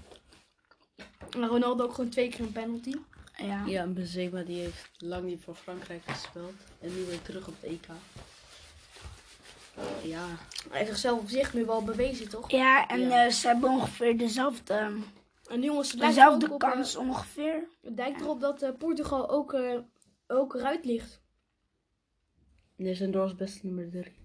Ronaldo 1.30 1.84
ook 1.84 1.94
gewoon 1.94 2.10
twee 2.10 2.30
keer 2.30 2.40
een 2.40 2.52
penalty. 2.52 2.94
Ja. 3.38 3.66
Ja, 3.66 3.82
en 3.82 3.94
Benzema 3.94 4.44
die 4.44 4.60
heeft 4.60 4.92
lang 4.98 5.24
niet 5.26 5.44
voor 5.44 5.56
Frankrijk 5.56 6.02
gespeeld. 6.06 6.56
En 6.80 6.96
nu 6.96 7.06
weer 7.06 7.22
terug 7.22 7.48
op 7.48 7.56
het 7.62 7.72
EK. 7.72 7.88
Ja, 10.08 10.26
Hij 10.70 10.78
heeft 10.78 10.90
zichzelf 10.90 11.20
op 11.20 11.30
zich 11.30 11.54
nu 11.54 11.66
wel 11.66 11.84
bewezen, 11.84 12.30
toch? 12.30 12.52
Ja, 12.52 12.88
en 12.88 13.00
Ja. 13.00 13.26
eh, 13.26 13.32
ze 13.32 13.48
hebben 13.48 13.70
ongeveer 13.70 14.18
dezelfde, 14.18 14.92
En 15.50 15.62
jongens, 15.62 15.92
dezelfde 15.92 16.46
ook 16.46 16.54
op, 16.54 16.64
eh, 16.64 16.72
kans 16.72 16.96
ongeveer. 16.96 17.68
het 17.82 17.96
lijkt 17.96 18.22
erop 18.22 18.40
dat 18.42 18.62
eh, 18.62 18.70
Portugal 18.78 19.30
ook, 19.30 19.54
eh, 19.54 19.80
ook 20.28 20.54
eruit 20.56 20.86
ligt. 20.86 21.22
is 22.78 23.00
een 23.00 23.12
door 23.12 23.22
als 23.22 23.36
beste 23.36 23.66
nummer 23.66 23.90
3. 23.90 24.16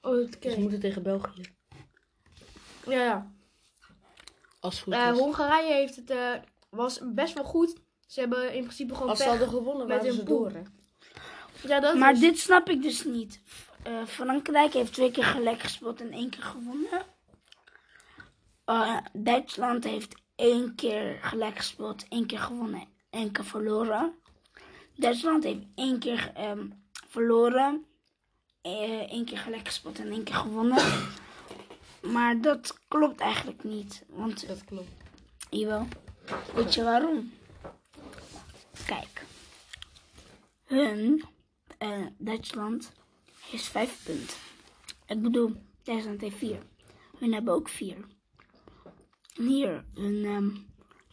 Oh, 0.00 0.20
oké. 0.22 0.38
Dus 0.40 0.54
we 0.54 0.60
moeten 0.60 0.80
tegen 0.80 1.02
België. 1.02 1.42
Ja, 2.86 2.92
ja. 3.04 3.30
Als 4.60 4.74
het 4.74 4.84
goed 4.84 4.92
Eh, 4.92 5.08
is. 5.12 5.18
Hongarije 5.18 5.72
heeft 5.72 5.96
het, 5.96 6.10
eh, 6.10 6.32
was 6.70 7.00
best 7.04 7.34
wel 7.34 7.44
goed. 7.44 7.76
Ze 8.06 8.20
hebben 8.20 8.54
in 8.54 8.62
principe 8.62 8.94
gewoon 8.94 9.08
Als 9.08 9.18
ze 9.18 9.28
hadden 9.28 9.48
gewonnen, 9.48 9.86
met 9.86 9.96
waren 9.96 10.06
hun 10.10 10.16
ze 10.20 10.24
door. 10.24 10.50
Hè? 10.52 10.62
Ja, 11.68 11.80
dat 11.80 11.94
Maar 11.94 12.12
is- 12.12 12.20
dit 12.20 12.38
snap 12.38 12.68
ik 12.68 12.82
dus 12.82 13.04
niet. 13.04 13.40
Eh, 13.86 14.06
Frankrijk 14.06 14.72
heeft 14.72 14.92
twee 14.92 15.10
keer 15.10 15.24
gelijk 15.24 15.60
gespeeld 15.60 16.00
en 16.00 16.12
één 16.12 16.30
keer 16.30 16.42
gewonnen. 16.42 17.06
Eh, 18.64 18.96
Duitsland 19.12 19.84
heeft 19.84 20.14
één 20.34 20.74
keer 20.74 21.18
gelijk 21.22 21.56
gespeeld, 21.56 22.08
één 22.08 22.26
keer 22.26 22.38
gewonnen, 22.38 22.88
één 23.10 23.32
keer 23.32 23.44
verloren. 23.44 24.14
Duitsland 24.96 25.44
heeft 25.44 25.64
één 25.74 25.98
keer 25.98 26.32
ehm, 26.34 26.68
verloren, 27.08 27.84
eh, 28.62 29.12
één 29.12 29.24
keer 29.24 29.38
gelijk 29.38 29.66
gespeeld 29.66 29.98
en 29.98 30.10
één 30.10 30.24
keer 30.24 30.34
gewonnen. 30.34 30.84
Maar 32.12 32.40
dat 32.40 32.78
klopt 32.88 33.20
eigenlijk 33.20 33.64
niet. 33.64 34.04
Want 34.08 34.48
Dat 34.48 34.64
klopt. 34.64 34.90
Jawel. 35.50 35.86
Weet 36.54 36.74
je 36.74 36.82
waarom? 36.82 37.32
Kijk. 38.86 39.24
Hun, 40.64 41.24
Duitsland, 42.18 42.92
heeft 43.50 43.64
vijf 43.64 44.04
punten. 44.04 44.36
Ik 45.06 45.22
bedoel, 45.22 45.52
Duitsland 45.82 46.20
heeft 46.20 46.36
vier. 46.36 46.58
Hun 47.18 47.32
hebben 47.32 47.54
ook 47.54 47.68
vier. 47.68 47.96
En 49.36 49.46
hier, 49.46 49.84
hun, 49.94 50.24
ehm, 50.24 50.48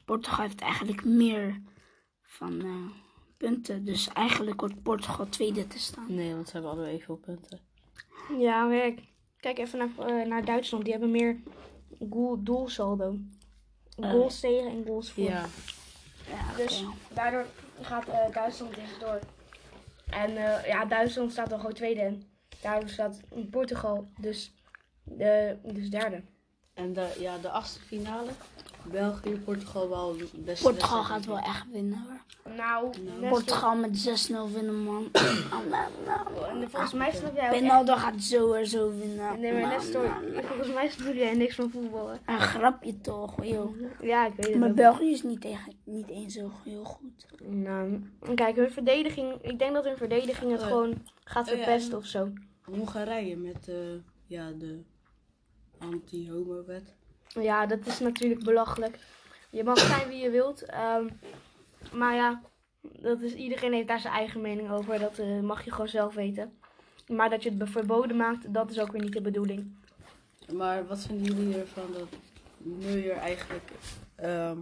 Portugal 0.06 0.46
heeft 0.46 0.62
eigenlijk 0.62 1.06
meer 1.06 1.62
van 2.24 2.62
eh, 2.62 2.98
punten. 3.38 3.86
Dus 3.86 4.08
eigenlijk 4.08 4.60
wordt 4.60 4.84
Portugal 4.84 5.30
tweede 5.30 5.68
te 5.68 5.80
staan. 5.80 6.16
Nee, 6.16 6.34
want 6.34 6.48
ze 6.48 6.54
hebben 6.54 6.72
allebei 6.72 6.94
evenveel 6.94 7.16
punten. 7.18 7.60
Ja, 8.40 8.66
maar 8.66 8.78
kijk, 8.78 9.00
kijk 9.40 9.58
even 9.58 9.78
naar, 9.80 10.08
eh, 10.08 10.28
naar 10.28 10.46
Duitsland. 10.46 10.84
Die 10.84 10.94
hebben 10.94 11.12
meer 11.12 11.42
goal, 12.10 12.44
doelsaldo. 12.44 13.18
Goals 14.00 14.40
tegen 14.40 14.70
en 14.72 14.84
goals 14.86 15.12
voor. 15.12 15.24
Ja, 15.24 15.46
Ja. 16.30 16.56
Dus 16.58 16.84
daardoor 17.14 17.46
gaat 17.82 18.08
eh, 18.08 18.34
Duitsland 18.34 18.76
dus 18.76 19.00
door. 19.00 19.20
En 20.14 20.38
eh, 20.38 20.66
ja, 20.66 20.86
Duitsland 20.86 21.32
staat 21.32 21.50
dan 21.50 21.60
gewoon 21.60 21.74
tweede. 21.74 22.02
En 22.02 22.24
daardoor 22.62 22.90
staat 22.90 23.20
Portugal 23.50 24.08
dus, 24.20 24.54
de, 25.04 25.58
dus 25.64 25.90
derde. 25.90 26.22
en 26.74 26.94
de, 26.94 27.16
ja, 27.20 27.38
de 27.38 27.50
achtste 27.50 27.80
finale. 27.80 28.32
België, 28.92 29.40
Portugal 29.46 29.90
wel 29.90 30.18
de 30.18 30.28
beste 30.38 30.64
Portugal 30.64 31.04
gaat 31.04 31.26
wel 31.26 31.38
echt 31.38 31.66
winnen 31.72 31.98
hoor. 32.08 32.22
Nou, 32.56 32.88
Nestor- 33.04 33.30
Portugal 33.30 33.76
met 33.76 33.98
6-0 34.30 34.54
winnen 34.54 34.84
man. 34.84 35.04
Oh, 35.54 35.70
nou, 35.70 35.92
nou. 36.06 36.46
En 36.62 36.70
volgens 36.70 36.94
mij 36.94 37.12
snap 37.12 37.36
jij 37.36 37.48
ook 37.48 37.54
echt... 37.54 37.62
Ronaldo 37.62 37.96
gaat 37.96 38.22
sowieso 38.22 38.90
winnen. 38.98 39.40
Nee, 39.40 39.52
maar 39.52 39.62
Nou, 39.62 39.74
Nestor, 39.78 40.04
nou, 40.08 40.32
nou. 40.32 40.46
volgens 40.46 40.74
mij 40.74 40.90
snap 40.90 41.14
jij 41.14 41.34
niks 41.34 41.56
van 41.56 41.70
voetballen. 41.70 42.20
Een 42.26 42.40
grapje 42.40 43.02
toch, 43.02 43.46
joh. 43.46 43.76
Ja, 44.02 44.26
ik 44.28 44.34
weet 44.36 44.48
het 44.48 44.56
Maar 44.60 44.70
ook. 44.70 44.76
België 44.76 45.12
is 45.12 45.24
niet, 45.24 45.42
tegen, 45.42 45.74
niet 45.84 46.08
eens 46.10 46.34
zo 46.34 46.52
heel 46.64 46.84
goed. 46.84 47.26
Nou, 47.44 48.04
kijk, 48.36 48.56
hun 48.56 48.72
verdediging... 48.72 49.34
Ik 49.42 49.60
denk 49.60 49.74
dat 49.74 49.84
hun 49.84 49.98
verdediging 49.98 50.52
het 50.52 50.62
Oh, 50.62 50.68
gewoon 50.68 50.94
gaat 51.24 51.48
Oh, 51.52 51.52
ja, 51.58 51.64
verpesten 51.64 51.92
en- 51.92 51.98
of 51.98 52.06
zo. 52.06 52.30
Hongarije 52.62 53.38
met 53.38 53.68
eh, 53.68 53.76
ja, 54.28 54.52
de 54.52 54.80
anti-homo-wet. 55.80 56.96
Ja, 57.34 57.66
dat 57.66 57.86
is 57.86 58.00
natuurlijk 58.00 58.44
belachelijk. 58.44 58.98
Je 59.50 59.64
mag 59.64 59.80
zijn 59.80 60.08
wie 60.08 60.24
je 60.24 60.30
wilt. 60.30 60.62
ehm, 60.64 61.08
maar 61.92 62.16
ja, 62.16 62.42
dat 62.82 63.22
is, 63.22 63.34
iedereen 63.34 63.74
heeft 63.74 63.88
daar 63.88 64.00
zijn 64.00 64.14
eigen 64.14 64.42
mening 64.42 64.72
over. 64.72 65.00
Dat 65.00 65.18
eh, 65.18 65.40
mag 65.40 65.64
je 65.66 65.72
gewoon 65.72 65.88
zelf 65.88 66.14
weten. 66.14 66.58
Maar 67.08 67.30
dat 67.30 67.44
je 67.44 67.56
het 67.58 67.70
verboden 67.70 68.18
maakt, 68.18 68.54
dat 68.54 68.72
is 68.72 68.80
ook 68.80 68.92
weer 68.92 69.02
niet 69.02 69.14
de 69.14 69.22
bedoeling. 69.22 69.76
Maar 70.54 70.88
wat 70.88 71.00
vinden 71.00 71.34
jullie 71.36 71.60
ervan 71.60 71.92
dat 71.94 72.08
Neuer 72.58 73.16
eigenlijk... 73.18 73.72
ehm, 74.16 74.58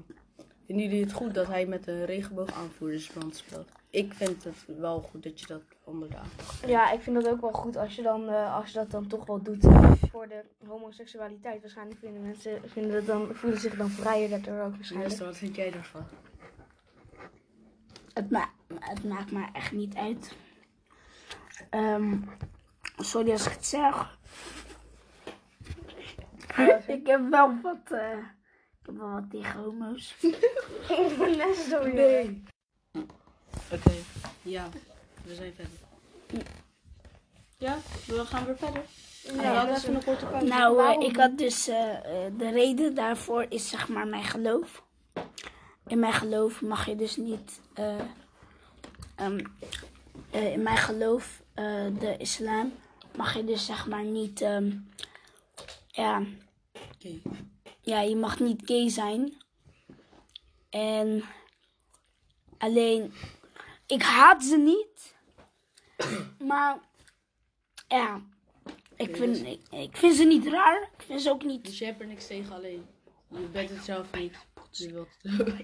vinden 0.66 0.86
jullie 0.86 1.04
het 1.04 1.14
goed 1.14 1.34
dat 1.34 1.48
hij 1.48 1.66
met 1.66 1.84
de 1.84 2.04
regenboogaanvoerdersband 2.04 3.36
speelt? 3.36 3.70
Ik 3.92 4.14
vind 4.14 4.44
het 4.44 4.66
wel 4.66 5.02
goed 5.02 5.24
dat 5.24 5.40
je 5.40 5.48
dat 5.48 5.62
onder 5.84 6.10
de 6.10 6.16
aandacht 6.16 6.68
Ja, 6.68 6.92
ik 6.92 7.02
vind 7.02 7.16
dat 7.16 7.28
ook 7.28 7.42
wel 7.42 7.52
goed 7.52 7.78
als 7.78 7.96
je, 7.96 8.02
dan, 8.02 8.30
eh, 8.30 8.56
als 8.56 8.68
je 8.68 8.74
dat 8.74 8.92
dan 8.92 9.08
toch 9.08 9.26
wel 9.26 9.42
doet 9.42 9.66
voor 10.12 10.28
de 10.28 10.44
homoseksualiteit. 10.68 11.62
Waarschijnlijk 11.62 12.00
vinden 12.00 12.22
mensen 12.22 12.70
vinden 12.70 12.92
dat 12.92 13.06
dan, 13.06 13.36
voelen 13.36 13.60
zich 13.60 13.76
dan 13.76 13.90
vrijer 13.90 14.30
daardoor 14.30 14.62
ook 14.62 14.76
waarschijnlijk. 14.76 15.10
Luister, 15.10 15.26
wat 15.26 15.38
vind 15.38 15.56
jij 15.56 15.72
daarvan? 15.72 16.04
Het, 18.14 18.30
ma 18.30 18.50
het 18.80 19.04
maakt 19.04 19.32
me 19.32 19.46
echt 19.54 19.72
niet 19.72 19.96
uit. 19.96 20.36
Ehm, 21.70 22.18
sorry 22.98 23.32
als 23.32 23.46
ik 23.46 23.52
het 23.52 23.66
zeg. 23.66 24.18
ik 26.98 27.08
heb 27.08 27.30
wel 27.30 27.62
wat, 27.62 27.92
eh, 27.92 28.18
ik 28.80 28.86
heb 28.86 28.98
wel 28.98 29.12
wat 29.12 29.30
tegen 29.30 29.60
homo's. 29.60 30.16
Nee. 31.94 32.44
Oké, 33.72 33.92
ja, 34.42 34.70
we 35.24 35.36
zijn 35.36 35.54
verder. 35.54 35.74
Ja, 37.58 37.78
we 38.08 38.26
gaan 38.26 38.46
weer 38.46 38.58
verder. 38.58 38.84
Ja, 39.44 39.66
dat 39.66 39.78
even 39.78 39.96
een 39.96 40.04
korte 40.04 40.26
pauze. 40.26 40.46
Nou, 40.48 40.82
eh, 41.02 41.08
ik 41.10 41.16
had 41.18 41.38
dus 41.38 41.68
eh, 41.68 42.26
eh, 42.26 42.34
de 42.38 42.50
reden 42.50 42.96
daarvoor 42.96 43.46
is 43.50 43.70
zeg 43.70 43.88
maar 43.88 44.08
mijn 44.08 44.24
geloof. 44.24 44.84
In 45.88 46.00
mijn 46.00 46.14
geloof 46.14 46.62
mag 46.62 46.86
je 46.86 46.96
dus 46.96 47.16
niet. 47.16 47.60
eh, 47.74 48.00
ehm, 49.16 49.46
eh, 50.32 50.52
in 50.54 50.64
mijn 50.64 50.78
geloof, 50.78 51.42
eh, 51.54 51.86
de 52.00 52.16
islam, 52.18 52.74
mag 53.18 53.34
je 53.36 53.44
dus 53.44 53.66
zeg 53.66 53.88
maar 53.88 54.04
niet. 54.04 54.42
ehm, 54.42 54.72
ja, 55.88 56.24
Oké. 56.96 57.10
ja, 57.82 58.02
je 58.02 58.16
mag 58.16 58.40
niet 58.40 58.62
gay 58.66 58.90
zijn. 58.90 59.34
En 60.70 61.24
alleen, 62.58 63.14
ik 63.92 64.02
haat 64.02 64.44
ze 64.44 64.58
niet. 64.58 65.16
Maar 66.40 66.80
ja, 67.88 68.22
ik 68.96 69.16
vind, 69.16 69.46
ik, 69.46 69.62
ik 69.70 69.98
vind 69.98 70.16
ze 70.16 70.24
niet 70.24 70.48
raar. 70.48 70.90
Ik 70.98 71.04
vind 71.06 71.22
ze 71.22 71.30
ook 71.30 71.44
niet. 71.44 71.66
Dus 71.66 71.78
je 71.78 71.86
hebt 71.86 72.02
er 72.02 72.08
niks 72.08 72.28
tegen, 72.28 72.56
alleen 72.56 72.88
je 73.28 73.48
bent 73.52 73.70
het 73.70 73.84
zelf 73.84 74.08
niet. 74.14 74.36
Je 74.72 74.92
wilt 74.92 75.08
het. 75.22 75.62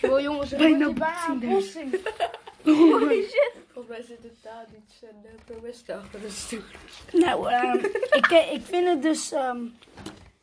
Yo, 0.00 0.20
jongens, 0.20 0.50
hier 0.50 0.58
bijna 0.92 1.28
een 1.28 1.38
botsing. 1.38 2.00
Holy 2.64 3.22
shit. 3.22 3.52
Volgens 3.72 3.96
mij 3.96 4.06
zit 4.06 4.22
het 4.22 4.42
daar 4.42 4.66
iets 4.84 5.02
en 5.02 5.16
de 5.22 5.28
pro-Westen 5.44 5.98
achter 5.98 6.20
de 6.20 6.30
stuur. 6.30 6.64
Nou, 7.12 7.50
ehm, 7.50 7.84
ik, 8.20 8.26
eh, 8.26 8.52
ik 8.52 8.64
vind 8.64 8.88
het 8.88 9.02
dus. 9.02 9.32
ehm, 9.32 9.66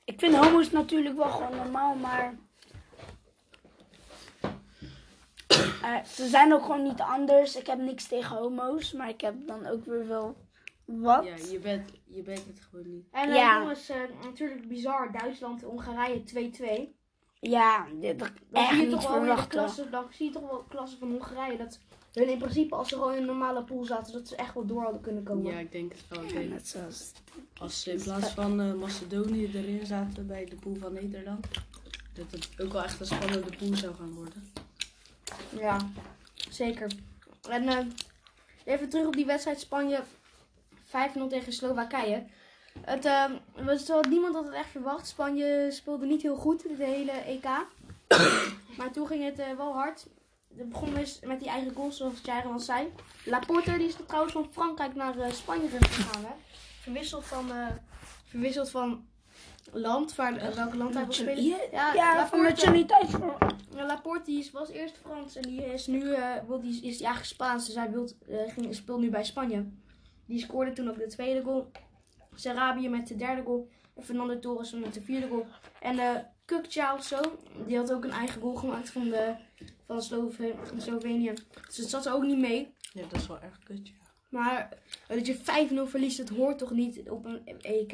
ik 0.05 0.19
vind 0.19 0.35
homo's 0.35 0.71
natuurlijk 0.71 1.17
wel 1.17 1.29
gewoon 1.29 1.55
normaal, 1.55 1.95
maar. 1.95 2.37
Eh, 5.81 6.03
ze 6.03 6.27
zijn 6.27 6.53
ook 6.53 6.61
gewoon 6.61 6.83
niet 6.83 7.01
anders. 7.01 7.55
Ik 7.55 7.67
heb 7.67 7.79
niks 7.79 8.07
tegen 8.07 8.35
homo's, 8.37 8.93
maar 8.93 9.09
ik 9.09 9.21
heb 9.21 9.35
dan 9.47 9.65
ook 9.67 9.85
weer 9.85 10.07
wel 10.07 10.35
wat. 10.85 11.25
Ja, 11.25 11.35
je 11.51 11.59
bent, 11.59 11.89
je 12.05 12.21
bent 12.21 12.45
het 12.47 12.59
gewoon 12.69 12.89
niet. 12.89 13.05
En 13.11 13.29
eh, 13.29 13.35
Ja. 13.35 13.59
jongens, 13.59 13.89
eh, 13.89 13.97
natuurlijk 14.23 14.67
bizar. 14.67 15.11
Duitsland, 15.11 15.61
Hongarije 15.61 16.23
2-2. 16.23 16.95
Ja, 17.39 17.85
dit 17.99 18.19
Dan 18.19 18.27
echt 18.51 18.69
zie 18.69 18.79
je 18.79 18.87
niet 18.87 18.91
toch 19.01 19.19
wel 19.19 19.35
de 19.35 19.47
klasse, 19.47 19.89
dan 19.89 20.05
zie 20.09 20.25
je 20.25 20.31
toch 20.31 20.41
wel 20.49 20.57
de 20.57 20.67
klasse 20.69 20.97
van 20.97 21.09
Hongarije. 21.11 21.57
Dat 21.57 21.79
hun 22.13 22.29
in 22.29 22.37
principe, 22.37 22.75
als 22.75 22.89
ze 22.89 22.95
gewoon 22.95 23.13
in 23.13 23.19
een 23.19 23.25
normale 23.25 23.63
pool 23.63 23.85
zaten, 23.85 24.13
dat 24.13 24.27
ze 24.27 24.35
echt 24.35 24.53
wel 24.53 24.65
door 24.65 24.81
hadden 24.83 25.01
kunnen 25.01 25.23
komen. 25.23 25.51
Ja, 25.51 25.59
ik 25.59 25.71
denk 25.71 25.91
het 25.91 26.05
wel. 26.09 26.23
Ik 26.23 26.29
denk, 26.33 26.49
Net 26.49 26.67
zoals. 26.67 27.11
als 27.57 27.81
ze 27.81 27.91
in 27.91 28.01
plaats 28.01 28.29
van 28.29 28.61
eh, 28.61 28.73
Macedonië 28.73 29.51
erin 29.53 29.85
zaten 29.85 30.27
bij 30.27 30.45
de 30.45 30.55
pool 30.55 30.75
van 30.79 30.93
Nederland, 30.93 31.47
dat 32.13 32.31
het 32.31 32.49
ook 32.61 32.71
wel 32.73 32.83
echt 32.83 32.99
een 32.99 33.05
spannende 33.05 33.55
pool 33.57 33.75
zou 33.75 33.95
gaan 33.95 34.13
worden. 34.13 34.51
Ja, 35.49 35.77
zeker. 36.49 36.91
En 37.49 37.67
eh, 37.67 37.85
even 38.63 38.89
terug 38.89 39.05
op 39.07 39.15
die 39.15 39.25
wedstrijd 39.25 39.59
Spanje 39.59 40.03
5-0 40.85 40.91
tegen 41.29 41.53
Slowakije. 41.53 42.25
Het 42.81 43.05
eh, 43.05 43.25
was 43.55 43.87
wel, 43.87 44.01
niemand 44.01 44.35
had 44.35 44.45
het 44.45 44.53
echt 44.53 44.69
verwacht. 44.69 45.07
Spanje 45.07 45.67
speelde 45.71 46.05
niet 46.05 46.21
heel 46.21 46.35
goed 46.35 46.61
de 46.77 46.85
hele 46.85 47.11
EK. 47.11 47.43
maar 48.77 48.91
toen 48.91 49.07
ging 49.07 49.23
het 49.23 49.39
eh, 49.39 49.57
wel 49.57 49.73
hard. 49.73 50.07
Het 50.57 50.69
begon 50.69 50.93
dus 50.93 51.19
met 51.23 51.39
die 51.39 51.49
eigen 51.49 51.73
goals, 51.75 51.97
zoals 51.97 52.21
Jaron 52.23 52.53
al 52.53 52.59
zei. 52.59 52.93
Laporte 53.25 53.77
die 53.77 53.87
is 53.87 53.95
trouwens 54.07 54.33
van 54.33 54.47
Frankrijk 54.51 54.95
naar 54.95 55.19
eh, 55.19 55.31
Spanje 55.31 55.67
gegaan. 55.69 56.23
Hè? 56.23 56.33
Verwisseld 56.81 57.25
van, 57.25 57.51
verwisseld 58.25 58.69
van 58.69 59.07
land, 59.71 60.15
waar, 60.15 60.35
eh, 60.37 60.47
welk 60.55 60.73
land 60.75 60.93
hij 60.93 61.03
wil 61.03 61.13
spelen. 61.13 61.43
Ja, 61.43 61.93
ja 61.93 61.93
van 62.03 62.15
Laporte. 62.17 62.43
nationaliteit. 62.49 63.09
voor- 63.09 63.37
Ja, 63.75 63.85
Laporte 63.85 64.23
die 64.25 64.49
was 64.53 64.69
eerst 64.69 64.97
Frans 64.97 65.35
en 65.35 65.41
die 65.41 65.65
is 65.73 65.87
nu 65.87 66.13
eh, 66.13 66.31
wil, 66.47 66.59
die 66.61 66.69
is, 66.69 66.75
is 66.75 66.97
die 66.97 67.05
eigenlijk 67.05 67.25
Spaans. 67.25 67.65
Dus 67.65 67.75
hij 67.75 67.91
wilt, 67.91 68.15
eh, 68.29 68.37
ging, 68.53 68.75
speelt 68.75 68.99
nu 68.99 69.09
bij 69.09 69.23
Spanje. 69.23 69.65
Die 70.25 70.39
scoorde 70.39 70.73
toen 70.73 70.89
ook 70.89 70.97
de 70.97 71.07
tweede 71.07 71.41
goal. 71.43 71.71
Sarabië 72.35 72.89
met 72.89 73.07
de 73.07 73.15
derde 73.15 73.41
goal. 73.41 73.69
En 73.95 74.03
Fernando 74.03 74.39
Torres 74.39 74.71
met 74.71 74.93
de 74.93 75.01
vierde 75.01 75.27
goal. 75.27 75.45
En 75.79 75.99
eh 75.99 76.15
Kukca 76.45 76.93
of 76.93 77.03
zo, 77.03 77.19
die 77.67 77.77
had 77.77 77.91
ook 77.93 78.03
een 78.03 78.11
eigen 78.11 78.41
goal 78.41 78.55
gemaakt 78.55 78.89
van, 78.89 79.03
de, 79.09 79.35
van, 79.85 80.01
Slove- 80.01 80.53
van 80.63 80.81
Slovenië. 80.81 81.33
Dus 81.67 81.77
het 81.77 81.89
zat 81.89 82.05
er 82.05 82.13
ook 82.13 82.23
niet 82.23 82.37
mee. 82.37 82.73
Ja, 82.93 83.01
dat 83.09 83.19
is 83.21 83.27
wel 83.27 83.39
erg 83.41 83.59
kut, 83.63 83.87
ja. 83.87 83.93
Maar 84.29 84.69
dat 85.07 85.25
je 85.27 85.35
5-0 85.35 85.87
verliest, 85.89 86.17
dat 86.17 86.29
hoort 86.29 86.57
toch 86.57 86.71
niet 86.71 87.09
op 87.09 87.25
een 87.25 87.41
EK? 87.61 87.93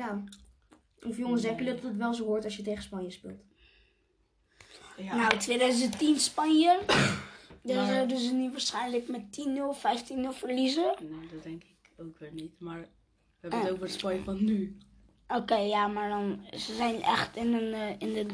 Of 1.07 1.17
jongens, 1.17 1.41
denken 1.41 1.63
jullie 1.65 1.81
dat 1.81 1.89
het 1.89 1.99
wel 1.99 2.13
zo 2.13 2.25
hoort 2.25 2.43
als 2.43 2.55
je 2.57 2.63
tegen 2.63 2.83
Spanje 2.83 3.11
speelt? 3.11 3.41
Ja, 4.97 5.15
Nou, 5.15 5.37
2010 5.37 6.19
Spanje. 6.19 6.79
Daar 7.63 7.75
Maar- 7.75 7.93
zouden 7.93 8.19
ze 8.19 8.33
nu 8.33 8.51
waarschijnlijk 8.51 9.07
met 9.07 9.21
10-0, 9.31 9.73
15-0 9.73 10.31
verliezen. 10.33 10.93
nee, 11.01 11.29
dat 11.33 11.43
denk 11.43 11.63
ik 11.63 11.75
ook 11.97 12.17
weer 12.17 12.31
niet. 12.33 12.59
Maar 12.59 12.79
we 12.79 12.87
hebben 13.39 13.59
het 13.59 13.69
over 13.71 13.83
het 13.83 13.93
Spanje 13.93 14.23
van 14.23 14.43
nu. 14.45 14.77
Oké, 15.27 15.55
ja, 15.55 15.87
maar 15.87 16.09
dan, 16.09 16.45
ze 16.57 16.75
zijn 16.75 17.01
echt 17.01 17.35
in, 17.35 17.53
een, 17.53 17.73
eh, 17.73 17.89
in, 17.99 18.13
de, 18.13 18.25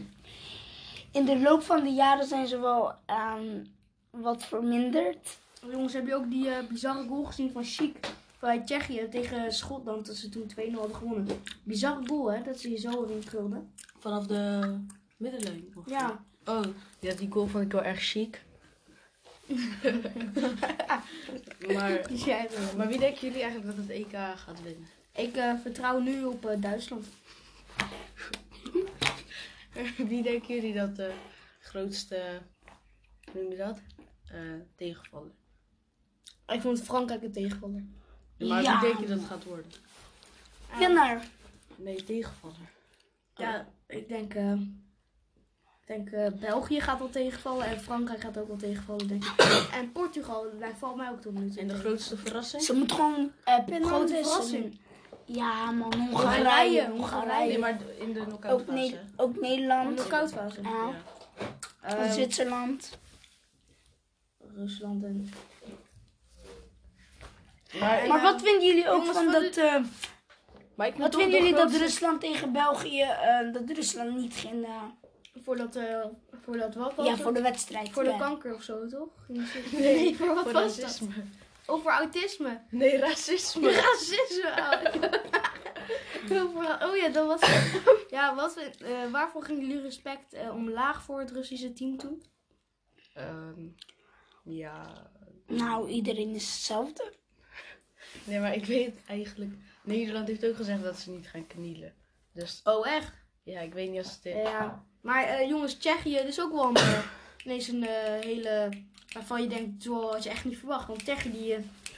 in 1.12 1.26
de 1.26 1.40
loop 1.40 1.62
van 1.64 1.84
de 1.84 1.90
jaren 1.90 2.26
zijn 2.28 2.48
ze 2.48 2.60
wel 2.60 2.94
ehm, 3.06 3.64
wat 4.10 4.46
verminderd. 4.46 5.38
Jongens, 5.72 5.94
heb 5.94 6.08
je 6.08 6.16
ook 6.16 6.30
die 6.30 6.50
eh, 6.50 6.68
bizarre 6.68 7.08
goal 7.08 7.24
gezien 7.24 7.52
van 7.52 7.64
Chic 7.64 7.98
bij 8.40 8.62
Tsjechië 8.64 9.08
tegen 9.10 9.52
Schotland? 9.54 10.06
Dat 10.06 10.16
ze 10.16 10.30
toen 10.30 10.52
2-0 10.56 10.72
hadden 10.74 10.96
gewonnen. 10.96 11.28
Bizarre 11.64 12.08
goal, 12.08 12.32
hè? 12.32 12.44
Dat 12.44 12.60
ze 12.60 12.70
je 12.70 12.78
zo 12.78 13.04
erin 13.06 13.24
krulden. 13.24 13.74
Vanaf 14.00 14.28
de 14.28 14.76
middenlijn. 15.18 15.72
of- 15.76 15.90
Ja. 15.90 16.26
Oh, 16.46 16.64
ja, 17.00 17.14
die 17.14 17.32
goal 17.32 17.48
vond 17.48 17.64
ik 17.64 17.72
wel 17.72 17.84
erg 17.84 18.00
chic. 18.02 18.42
maar, 21.74 22.02
maar 22.78 22.88
wie 22.88 23.00
denken 23.00 23.28
jullie 23.28 23.42
eigenlijk 23.42 23.66
dat 23.66 23.76
het 23.76 23.90
EK 23.90 24.12
gaat 24.36 24.64
winnen? 24.64 24.88
Ik 25.16 25.36
eh, 25.36 25.54
vertrouw 25.62 26.00
nu 26.00 26.24
op 26.24 26.46
eh, 26.46 26.62
Duitsland. 26.62 27.06
wie 30.10 30.24
denken 30.24 30.56
jullie 30.56 30.74
dat 30.74 30.96
de 30.96 31.14
grootste, 31.60 32.42
hoe 33.32 33.42
noem 33.42 33.52
je 33.52 33.58
dat, 33.58 33.80
Eh 34.32 34.40
tegenvaller? 34.76 35.32
Ik 36.48 36.62
vond 36.62 36.82
Frankrijk 36.84 37.24
een 37.24 37.32
tegenvaller. 37.32 37.84
Maar 38.40 38.62
Ja. 38.62 38.80
wie 38.80 38.90
denk 38.90 39.00
je 39.00 39.08
dat 39.08 39.18
het 39.20 39.28
gaat 39.28 39.44
worden? 39.44 39.72
Winnaar. 40.80 41.28
Nee, 41.76 42.04
tegenvaller. 42.04 42.56
Ja, 43.36 43.68
ik 43.88 44.08
denk, 44.08 44.34
eh, 44.34 44.52
ik 44.52 45.86
denk 45.86 46.10
eh, 46.10 46.32
België 46.40 46.82
gaat 46.82 47.00
wel 47.00 47.10
tegenvallen 47.10 47.66
en 47.66 47.80
Frankrijk 47.80 48.22
gaat 48.22 48.38
ook 48.38 48.48
wel 48.48 48.58
tegenvallen, 48.58 49.08
denk 49.08 49.24
ik. 49.24 49.68
En 49.80 49.92
Portugal, 49.92 50.46
daar 50.60 50.76
valt 50.78 50.96
mij 50.96 51.10
ook 51.10 51.22
tot 51.22 51.34
nu 51.34 51.50
toe. 51.50 51.62
En 51.62 51.68
de 51.68 51.74
grootste 51.80 52.18
verrassing? 52.18 52.62
Ze 52.64 52.74
moet 52.74 52.92
gewoon 52.92 53.32
eh 53.44 53.54
Grote 53.56 53.84
grote 53.86 54.14
verrassing. 54.14 54.80
Ja, 55.26 55.72
man, 55.72 55.94
Hongarije, 55.94 56.90
Hongarije. 56.90 57.48
Nee, 57.48 57.58
maar 57.60 57.78
in 58.00 58.14
de 58.14 58.20
Ook, 58.20 58.26
knock-out 58.28 58.68
Ne 58.68 58.82
fase. 58.90 59.00
ook 59.16 59.40
Nederland. 59.40 59.96
knock-outfase. 59.96 60.62
Ja. 60.62 60.94
Eh, 61.82 62.12
Zwitserland. 62.12 62.98
Rusland 64.56 65.04
en... 65.04 65.30
Maar, 67.80 68.08
Maar 68.08 68.22
wat 68.22 68.42
vinden 68.42 68.66
jullie 68.68 68.90
ook 68.90 69.06
van 69.06 69.32
dat... 69.32 69.58
eh, 69.58 69.76
maar 70.76 70.88
ik 70.88 70.94
vind 70.96 70.98
wat 71.14 71.16
vinden 71.16 71.40
de 71.40 71.46
jullie 71.46 71.54
dat 71.64 71.72
Rusland 71.72 72.22
tegen 72.22 72.52
België... 72.52 73.02
eh, 73.02 73.54
dat 73.54 73.70
Rusland 73.70 74.16
niet 74.16 74.34
ging... 74.34 74.66
eh, 74.66 74.84
Voor 75.44 75.58
dat, 75.58 75.76
eh, 75.76 76.06
voor 76.42 76.58
dat 76.58 76.76
wat 76.76 76.96
was 76.96 77.08
ja, 77.08 77.18
voor 77.18 77.34
de 77.34 77.42
wedstrijd. 77.42 77.90
Voor 77.92 78.04
de 78.04 78.16
kanker 78.18 78.56
of 78.56 78.62
zo, 78.64 78.88
toch? 78.88 79.10
Nee, 79.72 80.18
voor 80.18 80.28
wat 80.34 80.44
voor 80.44 80.54
was 80.54 80.76
dat? 80.76 80.84
racisme. 80.86 81.14
Over 81.66 81.92
autisme. 81.92 82.62
Nee, 82.70 82.98
racisme. 82.98 83.72
Racisme. 83.72 84.52
Over- 86.44 86.88
oh 86.90 86.96
ja, 86.96 87.10
dat 87.10 87.28
was 87.28 87.50
Ja, 88.10 88.36
wat, 88.36 88.56
eh, 88.58 89.12
waarvoor 89.12 89.44
ging 89.44 89.60
jullie 89.62 89.82
respect 89.82 90.36
omlaag 90.52 91.02
voor 91.04 91.20
het 91.20 91.32
Russische 91.32 91.74
team 91.74 91.98
toen? 91.98 92.24
Ehm, 93.14 93.62
ja. 94.44 95.10
Nou, 95.48 95.90
iedereen 95.90 96.36
is 96.36 96.44
hetzelfde. 96.54 97.14
Nee, 98.24 98.40
maar 98.40 98.56
ik 98.56 98.66
weet 98.66 98.96
eigenlijk 99.08 99.52
Nederland 99.84 100.28
heeft 100.28 100.46
ook 100.46 100.56
gezegd 100.56 100.84
dat 100.84 101.00
ze 101.00 101.12
niet 101.12 101.28
gaan 101.28 101.48
knielen. 101.48 101.94
Dus 102.34 102.62
Oh, 102.64 102.88
echt? 102.88 103.14
ja, 103.44 103.60
ik 103.60 103.74
weet 103.74 103.90
niet 103.90 104.04
als 104.04 104.20
het... 104.24 104.34
Ja. 104.34 104.84
Maar 105.02 105.24
eh, 105.24 105.48
jongens, 105.50 105.74
Tsjechië 105.78 106.14
dat 106.16 106.26
is 106.26 106.42
ook 106.42 106.52
wel 106.52 106.70
een, 106.70 106.76
eh, 106.76 107.00
ineens 107.46 107.68
een 107.68 107.84
eh, 107.88 108.20
hele... 108.24 108.70
Waarvan 109.14 109.42
je 109.42 109.48
denkt, 109.48 109.84
zo 109.84 110.12
had 110.12 110.24
je 110.24 110.30
echt 110.30 110.46
niet 110.46 110.58
verwacht. 110.58 110.88
Want 110.88 111.00
Tsjechië 111.04 111.32
die, 111.32 111.56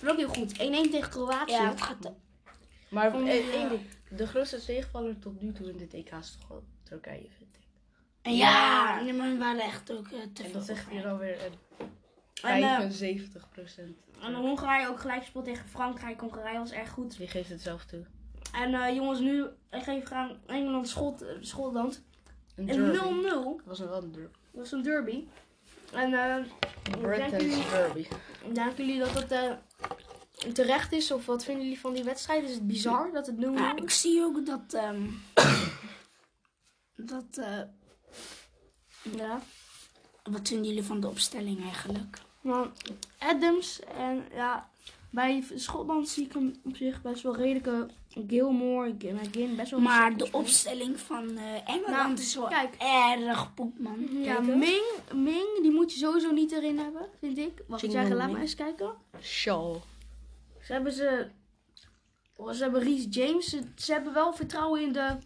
ook 0.09 0.17
heel 0.17 0.27
goed. 0.27 0.51
1-1 0.53 0.55
tegen 0.91 1.09
Kroatië. 1.09 1.51
Ja, 1.51 1.69
het 1.69 1.81
gaat... 1.81 2.11
Maar 2.89 3.13
Om- 3.15 3.27
één 3.27 3.51
ding. 3.51 3.81
De 4.09 4.27
grootste 4.27 4.65
tegenvaller 4.65 5.19
tot 5.19 5.41
nu 5.41 5.51
toe 5.51 5.69
in 5.69 5.77
dit 5.77 5.93
EK 5.93 6.11
is 6.11 6.35
toch 6.39 6.47
wel 6.47 6.63
Turkije, 6.83 7.27
vind 7.37 7.55
ik. 7.55 7.67
En 8.21 8.35
ja, 8.35 9.01
nee, 9.01 9.13
maar 9.13 9.29
we 9.31 9.37
waren 9.37 9.61
echt 9.61 9.91
ook 9.91 10.07
te 10.07 10.15
En 10.21 10.31
veel. 10.33 10.51
dat 10.51 10.65
zegt 10.65 10.89
hier 10.89 11.07
alweer 11.07 11.39
En, 11.39 11.45
eh, 11.51 11.68
75 12.39 13.49
procent. 13.49 13.97
En 14.21 14.33
Hongarije 14.33 14.87
ook 14.87 14.99
gelijk 14.99 15.21
gespeeld 15.21 15.45
tegen 15.45 15.69
Frankrijk. 15.69 16.19
Hongarije 16.19 16.57
was 16.59 16.71
erg 16.71 16.89
goed. 16.89 17.17
Die 17.17 17.27
geeft 17.27 17.49
het 17.49 17.61
zelf 17.61 17.85
toe. 17.85 18.05
En 18.53 18.73
eh, 18.73 18.95
jongens, 18.95 19.19
nu 19.19 19.43
ik 19.71 19.83
geef 19.83 20.01
ik 20.03 20.11
aan 20.11 20.37
Engeland, 20.45 20.87
Schot, 20.89 21.21
eh, 21.21 21.27
Schotland. 21.41 22.03
Een 22.55 22.69
En 22.69 22.75
0-0. 22.79 22.91
derby. 22.91 23.55
Dat 23.57 23.61
was 23.65 23.79
een 23.79 23.89
wel 23.89 24.03
een 24.03 24.11
derby. 24.11 24.31
Dat 24.51 24.61
was 24.61 24.71
een 24.71 24.81
derby. 24.81 25.23
En 25.93 26.13
eh 26.13 26.45
Britain's 27.01 27.43
jullie- 27.43 27.69
derby. 27.69 28.07
denken 28.53 28.85
jullie 28.85 28.99
dat 28.99 29.13
het 29.13 29.31
eh, 29.31 29.51
terecht 30.53 30.91
is? 30.91 31.11
Of 31.11 31.25
wat 31.25 31.43
vinden 31.43 31.63
jullie 31.63 31.79
van 31.79 31.93
die 31.93 32.03
wedstrijd? 32.03 32.43
Is 32.43 32.53
het 32.53 32.67
bizar 32.67 33.11
dat 33.11 33.25
het 33.27 33.35
0-0 33.37 33.39
Ja, 33.53 33.75
ik 33.75 33.89
zie 33.89 34.21
ook 34.21 34.45
dat... 34.45 34.73
ehm, 34.73 35.01
dat... 37.13 37.37
eh, 37.37 37.61
Ja. 39.15 39.41
wat 40.23 40.47
vinden 40.47 40.67
jullie 40.67 40.83
van 40.83 40.99
de 40.99 41.07
opstelling 41.07 41.61
eigenlijk? 41.63 42.17
Maar 42.41 42.67
Adams 43.19 43.79
en 43.97 44.23
ja, 44.33 44.69
bij 45.11 45.43
Schotland 45.55 46.09
zie 46.09 46.25
ik 46.25 46.33
hem 46.33 46.55
op 46.65 46.75
zich 46.75 47.01
best 47.01 47.23
wel 47.23 47.35
redelijke 47.35 47.87
Gilmore, 48.27 48.89
McGinn, 48.89 49.55
best 49.55 49.71
wel 49.71 49.79
Maar 49.79 50.17
de 50.17 50.31
opstelling 50.31 50.99
van 50.99 51.37
eh, 51.37 51.69
Engeland 51.69 51.87
Nou, 51.97 52.13
is 52.13 52.35
wel 52.35 52.47
kijk. 52.47 52.75
erg 52.79 53.53
poep, 53.53 53.79
man. 53.79 54.07
Ja. 54.11 54.39
Ming, 54.39 54.83
Ming, 55.13 55.61
die 55.61 55.71
moet 55.71 55.93
je 55.93 55.99
sowieso 55.99 56.31
niet 56.31 56.51
erin 56.51 56.77
hebben, 56.77 57.09
vind 57.19 57.37
ik. 57.37 57.63
Wacht, 57.67 57.81
Jing 57.81 57.93
zeggen, 57.93 58.09
Ming 58.11 58.21
laat 58.21 58.31
maar 58.31 58.41
eens 58.41 58.55
kijken. 58.55 58.93
Shaw. 59.21 59.75
Ze 60.61 60.73
hebben 60.73 60.93
ze. 60.93 61.27
oh, 62.35 62.51
Ze 62.51 62.63
hebben 62.63 62.81
Reece 62.81 63.07
James. 63.09 63.49
Ze, 63.49 63.61
ze 63.75 63.91
hebben 63.93 64.13
wel 64.13 64.33
vertrouwen 64.33 64.81
in 64.81 64.91
de 64.91 65.17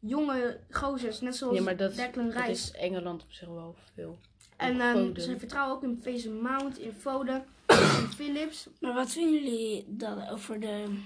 jonge 0.00 0.60
gozers. 0.70 1.20
Net 1.20 1.36
zoals 1.36 1.56
Ja, 1.56 1.62
maar 1.62 1.76
dat, 1.76 1.94
Declan 1.96 2.26
dat 2.30 2.34
Rice. 2.36 2.50
is 2.50 2.70
Engeland 2.70 3.22
op 3.22 3.32
zich 3.32 3.48
wel 3.48 3.74
veel. 3.94 4.18
En 4.60 4.80
Foden. 4.80 5.22
ze 5.22 5.38
vertrouwen 5.38 5.76
ook 5.76 5.82
in 5.82 6.00
Mason 6.04 6.40
Mount, 6.42 6.78
in 6.78 6.92
Foden, 6.92 7.44
in 7.66 7.76
Phillips. 8.16 8.66
Maar 8.80 8.94
wat 8.94 9.10
vinden 9.12 9.32
jullie 9.44 9.84
dan 9.88 10.28
over 10.28 10.60
de, 10.60 10.98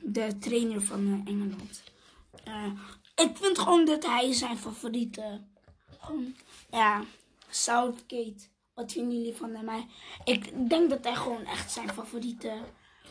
de 0.00 0.38
trainer 0.38 0.82
van 0.82 1.22
eh, 1.26 1.32
Engeland? 1.32 1.82
Eh, 2.44 2.72
ik 3.16 3.36
vind 3.36 3.58
gewoon 3.58 3.84
dat 3.84 4.06
hij 4.06 4.32
zijn 4.32 4.56
favoriete. 4.58 5.40
Gewoon, 6.00 6.34
ja, 6.70 7.04
Southgate. 7.50 8.48
Wat 8.74 8.92
vinden 8.92 9.16
jullie 9.18 9.34
van 9.36 9.54
hem? 9.54 9.68
Hij- 9.68 9.86
Ik 10.24 10.68
denk 10.68 10.90
dat 10.90 11.04
hij 11.04 11.14
gewoon 11.14 11.44
echt 11.44 11.70
zijn 11.72 11.88
favoriete. 11.92 12.52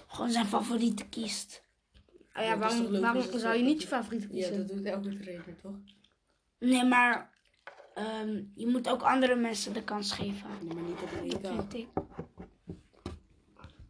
Gewoon 0.07 0.31
zijn 0.31 0.45
favoriete 0.45 1.05
kiest. 1.05 1.61
Oh 2.33 2.43
ja, 2.45 2.49
Ja, 2.49 2.57
waarom, 2.57 2.99
waarom 2.99 3.39
zou 3.39 3.57
je 3.57 3.63
niet 3.63 3.81
je 3.81 3.87
favoriete 3.87 4.25
Ja, 4.27 4.31
kiezen? 4.33 4.57
dat 4.57 4.67
doet 4.77 4.85
elke 4.85 5.17
trainer 5.17 5.55
toch? 5.61 5.75
Nee, 6.59 6.83
maar 6.83 7.37
ehm, 7.99 8.41
je 8.55 8.67
moet 8.67 8.89
ook 8.89 9.01
andere 9.01 9.35
mensen 9.35 9.73
de 9.73 9.83
kans 9.83 10.11
geven. 10.11 10.49
Nee, 10.61 10.73
maar 10.73 10.83
niet 10.83 11.01
op 11.01 11.11
een 11.21 11.29
Dat 11.29 11.41
EK. 11.41 11.47
vind 11.59 11.73
ik. 11.73 11.87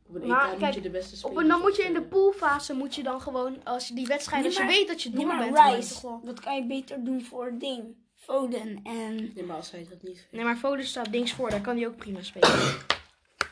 Op 0.08 0.16
een 0.16 0.28
Maar 0.28 0.46
EK 0.46 0.50
moet 0.52 0.60
kijk, 0.60 0.74
je 0.74 0.82
de 0.82 0.90
beste 0.90 1.12
Op, 1.14 1.18
spelers 1.20 1.42
en 1.42 1.48
dan 1.48 1.60
moet 1.62 1.76
je 1.76 1.84
in 1.84 1.94
de 1.94 2.02
poolfase 2.02 2.74
moet 2.74 2.96
je 2.96 3.04
dan 3.04 3.22
gewoon, 3.22 3.64
als 3.64 3.88
je 3.88 3.94
die 3.94 4.08
wedstrijd, 4.08 4.42
Nee, 4.42 4.50
als 4.52 4.60
je 4.60 4.66
maar- 4.66 4.74
weet 4.76 4.88
dat 4.88 5.02
je 5.02 5.10
door 5.10 5.26
maar 5.26 5.38
bent. 5.38 5.56
dan 5.56 5.64
moet 5.66 5.74
je 5.74 5.80
Rice, 5.80 5.94
gewoon- 6.00 6.22
dat 6.26 6.40
kan 6.40 6.56
je 6.56 6.66
beter 6.66 7.04
doen 7.04 7.22
voor 7.24 7.54
Ding, 7.60 7.96
Foden 8.16 8.80
en... 8.84 9.16
Nee, 9.36 9.44
maar 9.44 9.56
als 9.56 9.72
hij 9.72 9.88
dat 9.90 10.04
niet 10.04 10.18
vindt. 10.18 10.32
Nee, 10.32 10.44
maar 10.44 10.58
Foden 10.58 10.86
staat 10.86 11.08
links 11.10 11.32
voor, 11.34 11.50
daar 11.50 11.62
kan 11.62 11.78
hij 11.78 11.88
ook 11.88 11.96
prima 11.98 12.22
spelen. 12.22 12.78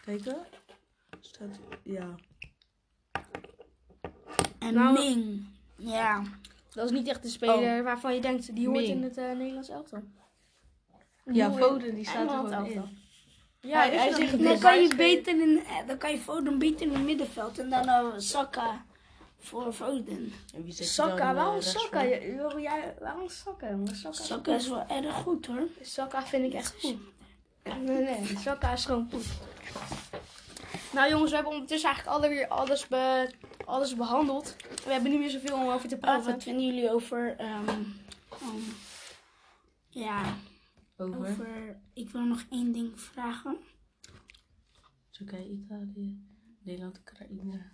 Kijken. 0.06 0.38
Staat, 1.20 1.60
ja. 1.84 2.15
En 4.60 4.74
Nou- 4.74 4.93
Ming. 4.93 5.46
Ja. 5.78 6.24
Dat 6.74 6.86
is 6.86 6.91
niet 6.98 7.08
echt 7.08 7.24
de 7.24 7.30
speler 7.30 7.84
waarvan 7.84 8.13
je 8.15 8.22
denkt, 8.22 8.56
die 8.56 8.67
hoort 8.67 8.80
Ming. 8.80 8.89
in 8.89 9.04
het 9.04 9.17
eh, 9.17 9.32
Nederlands 9.32 9.70
elftal. 9.70 10.04
Ja, 11.31 11.51
Foden, 11.51 11.95
die 11.95 12.05
staat 12.05 12.23
er 12.23 12.29
gewoon 12.29 12.53
elftal. 12.53 12.83
in. 12.83 12.97
Ja, 13.61 13.79
Hij- 13.79 14.13
zegt 14.13 14.31
Dan 14.31 14.51
is 14.53 14.59
kan 14.59 14.81
je 14.81 14.95
beter 14.95 15.41
in, 15.41 15.63
eh, 15.65 15.87
dan 15.87 15.97
kan 15.97 16.11
je 16.11 16.17
Foden 16.19 16.59
beter 16.59 16.81
in 16.87 16.93
het 16.93 17.03
middenveld 17.03 17.59
en 17.59 17.69
dan 17.69 17.87
uh, 17.89 18.05
Saka 18.17 18.85
voor 19.39 19.73
Foden. 19.73 20.33
Saka, 20.69 21.15
dan, 21.17 21.27
eh, 21.27 21.33
waarom 21.35 21.53
rechts 21.53 21.71
Saka? 21.71 22.05
jij- 22.05 22.95
waarom 22.99 23.29
Saka? 23.29 23.77
Saka, 23.93 24.13
Saka 24.13 24.55
is 24.55 24.67
wel 24.67 24.85
erg 24.87 25.15
goed 25.15 25.45
hoor. 25.45 25.67
Saka 25.81 26.23
vind 26.23 26.45
ik 26.45 26.53
echt 26.53 26.75
goed. 26.81 26.97
Nee, 27.63 28.01
nee, 28.03 28.37
Saka 28.39 28.71
is 28.73 28.85
gewoon 28.85 29.07
goed. 29.11 29.25
Nou 30.91 31.09
jongens, 31.09 31.29
we 31.29 31.35
hebben 31.35 31.53
ondertussen 31.53 31.89
eigenlijk 31.89 32.17
alweer 32.23 32.47
alles, 32.47 32.87
be, 32.87 33.29
alles 33.65 33.95
behandeld. 33.95 34.55
We 34.85 34.91
hebben 34.91 35.11
niet 35.11 35.19
meer 35.19 35.29
zoveel 35.29 35.55
om 35.55 35.69
over 35.69 35.89
te 35.89 35.97
praten. 35.97 36.31
wat 36.31 36.43
vinden 36.43 36.65
jullie 36.65 36.91
over... 36.93 37.35
ehm, 37.37 37.67
ehm, 37.67 38.59
ja, 39.89 40.21
Over 40.97 41.17
over... 41.17 41.79
Ik 41.93 42.10
wil 42.10 42.21
nog 42.21 42.45
één 42.49 42.71
ding 42.71 43.01
vragen. 43.01 43.57
Turkije, 45.10 45.49
Italië, 45.49 46.19
Nederland, 46.63 46.97
Oekraïne. 46.99 47.71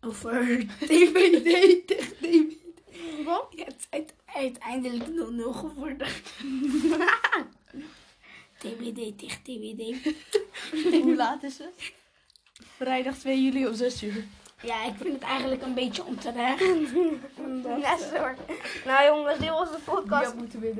Over 0.00 0.66
TVD 0.78 1.86
tegen 1.86 2.16
DVD. 2.20 3.24
Wat? 3.24 3.46
Ja, 3.56 3.64
het 3.64 3.76
is 3.78 3.86
uit- 3.90 4.14
uiteindelijk 4.24 5.04
0-0 5.08 5.56
geworden. 5.56 6.08
TBD 8.58 9.18
tegen 9.18 9.42
TBD. 9.42 10.14
Hoe 11.02 11.16
laat 11.16 11.42
is 11.42 11.58
het? 11.58 11.92
Vrijdag 12.76 13.18
2 13.18 13.42
juli 13.42 13.66
om 13.66 13.74
6 13.74 14.02
uur. 14.02 14.24
Ja, 14.62 14.84
ik 14.84 14.94
vind 14.96 15.12
het 15.14 15.22
eigenlijk 15.22 15.62
een 15.62 15.74
beetje 15.74 16.04
onterecht. 16.04 16.60
Net 17.82 18.10
hoor. 18.16 18.34
Nou 18.84 19.04
jongens, 19.04 19.38
dit 19.38 19.48
was 19.48 19.70
de 19.70 19.78
podcast. 19.84 20.34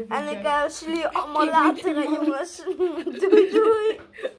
En 0.08 0.28
ik 0.28 0.44
eh, 0.44 0.62
zie 0.68 0.86
jullie 0.88 1.06
allemaal 1.18 1.46
later, 1.46 2.02
jongens. 2.02 2.62
doei 3.20 3.50
doei. 3.50 4.00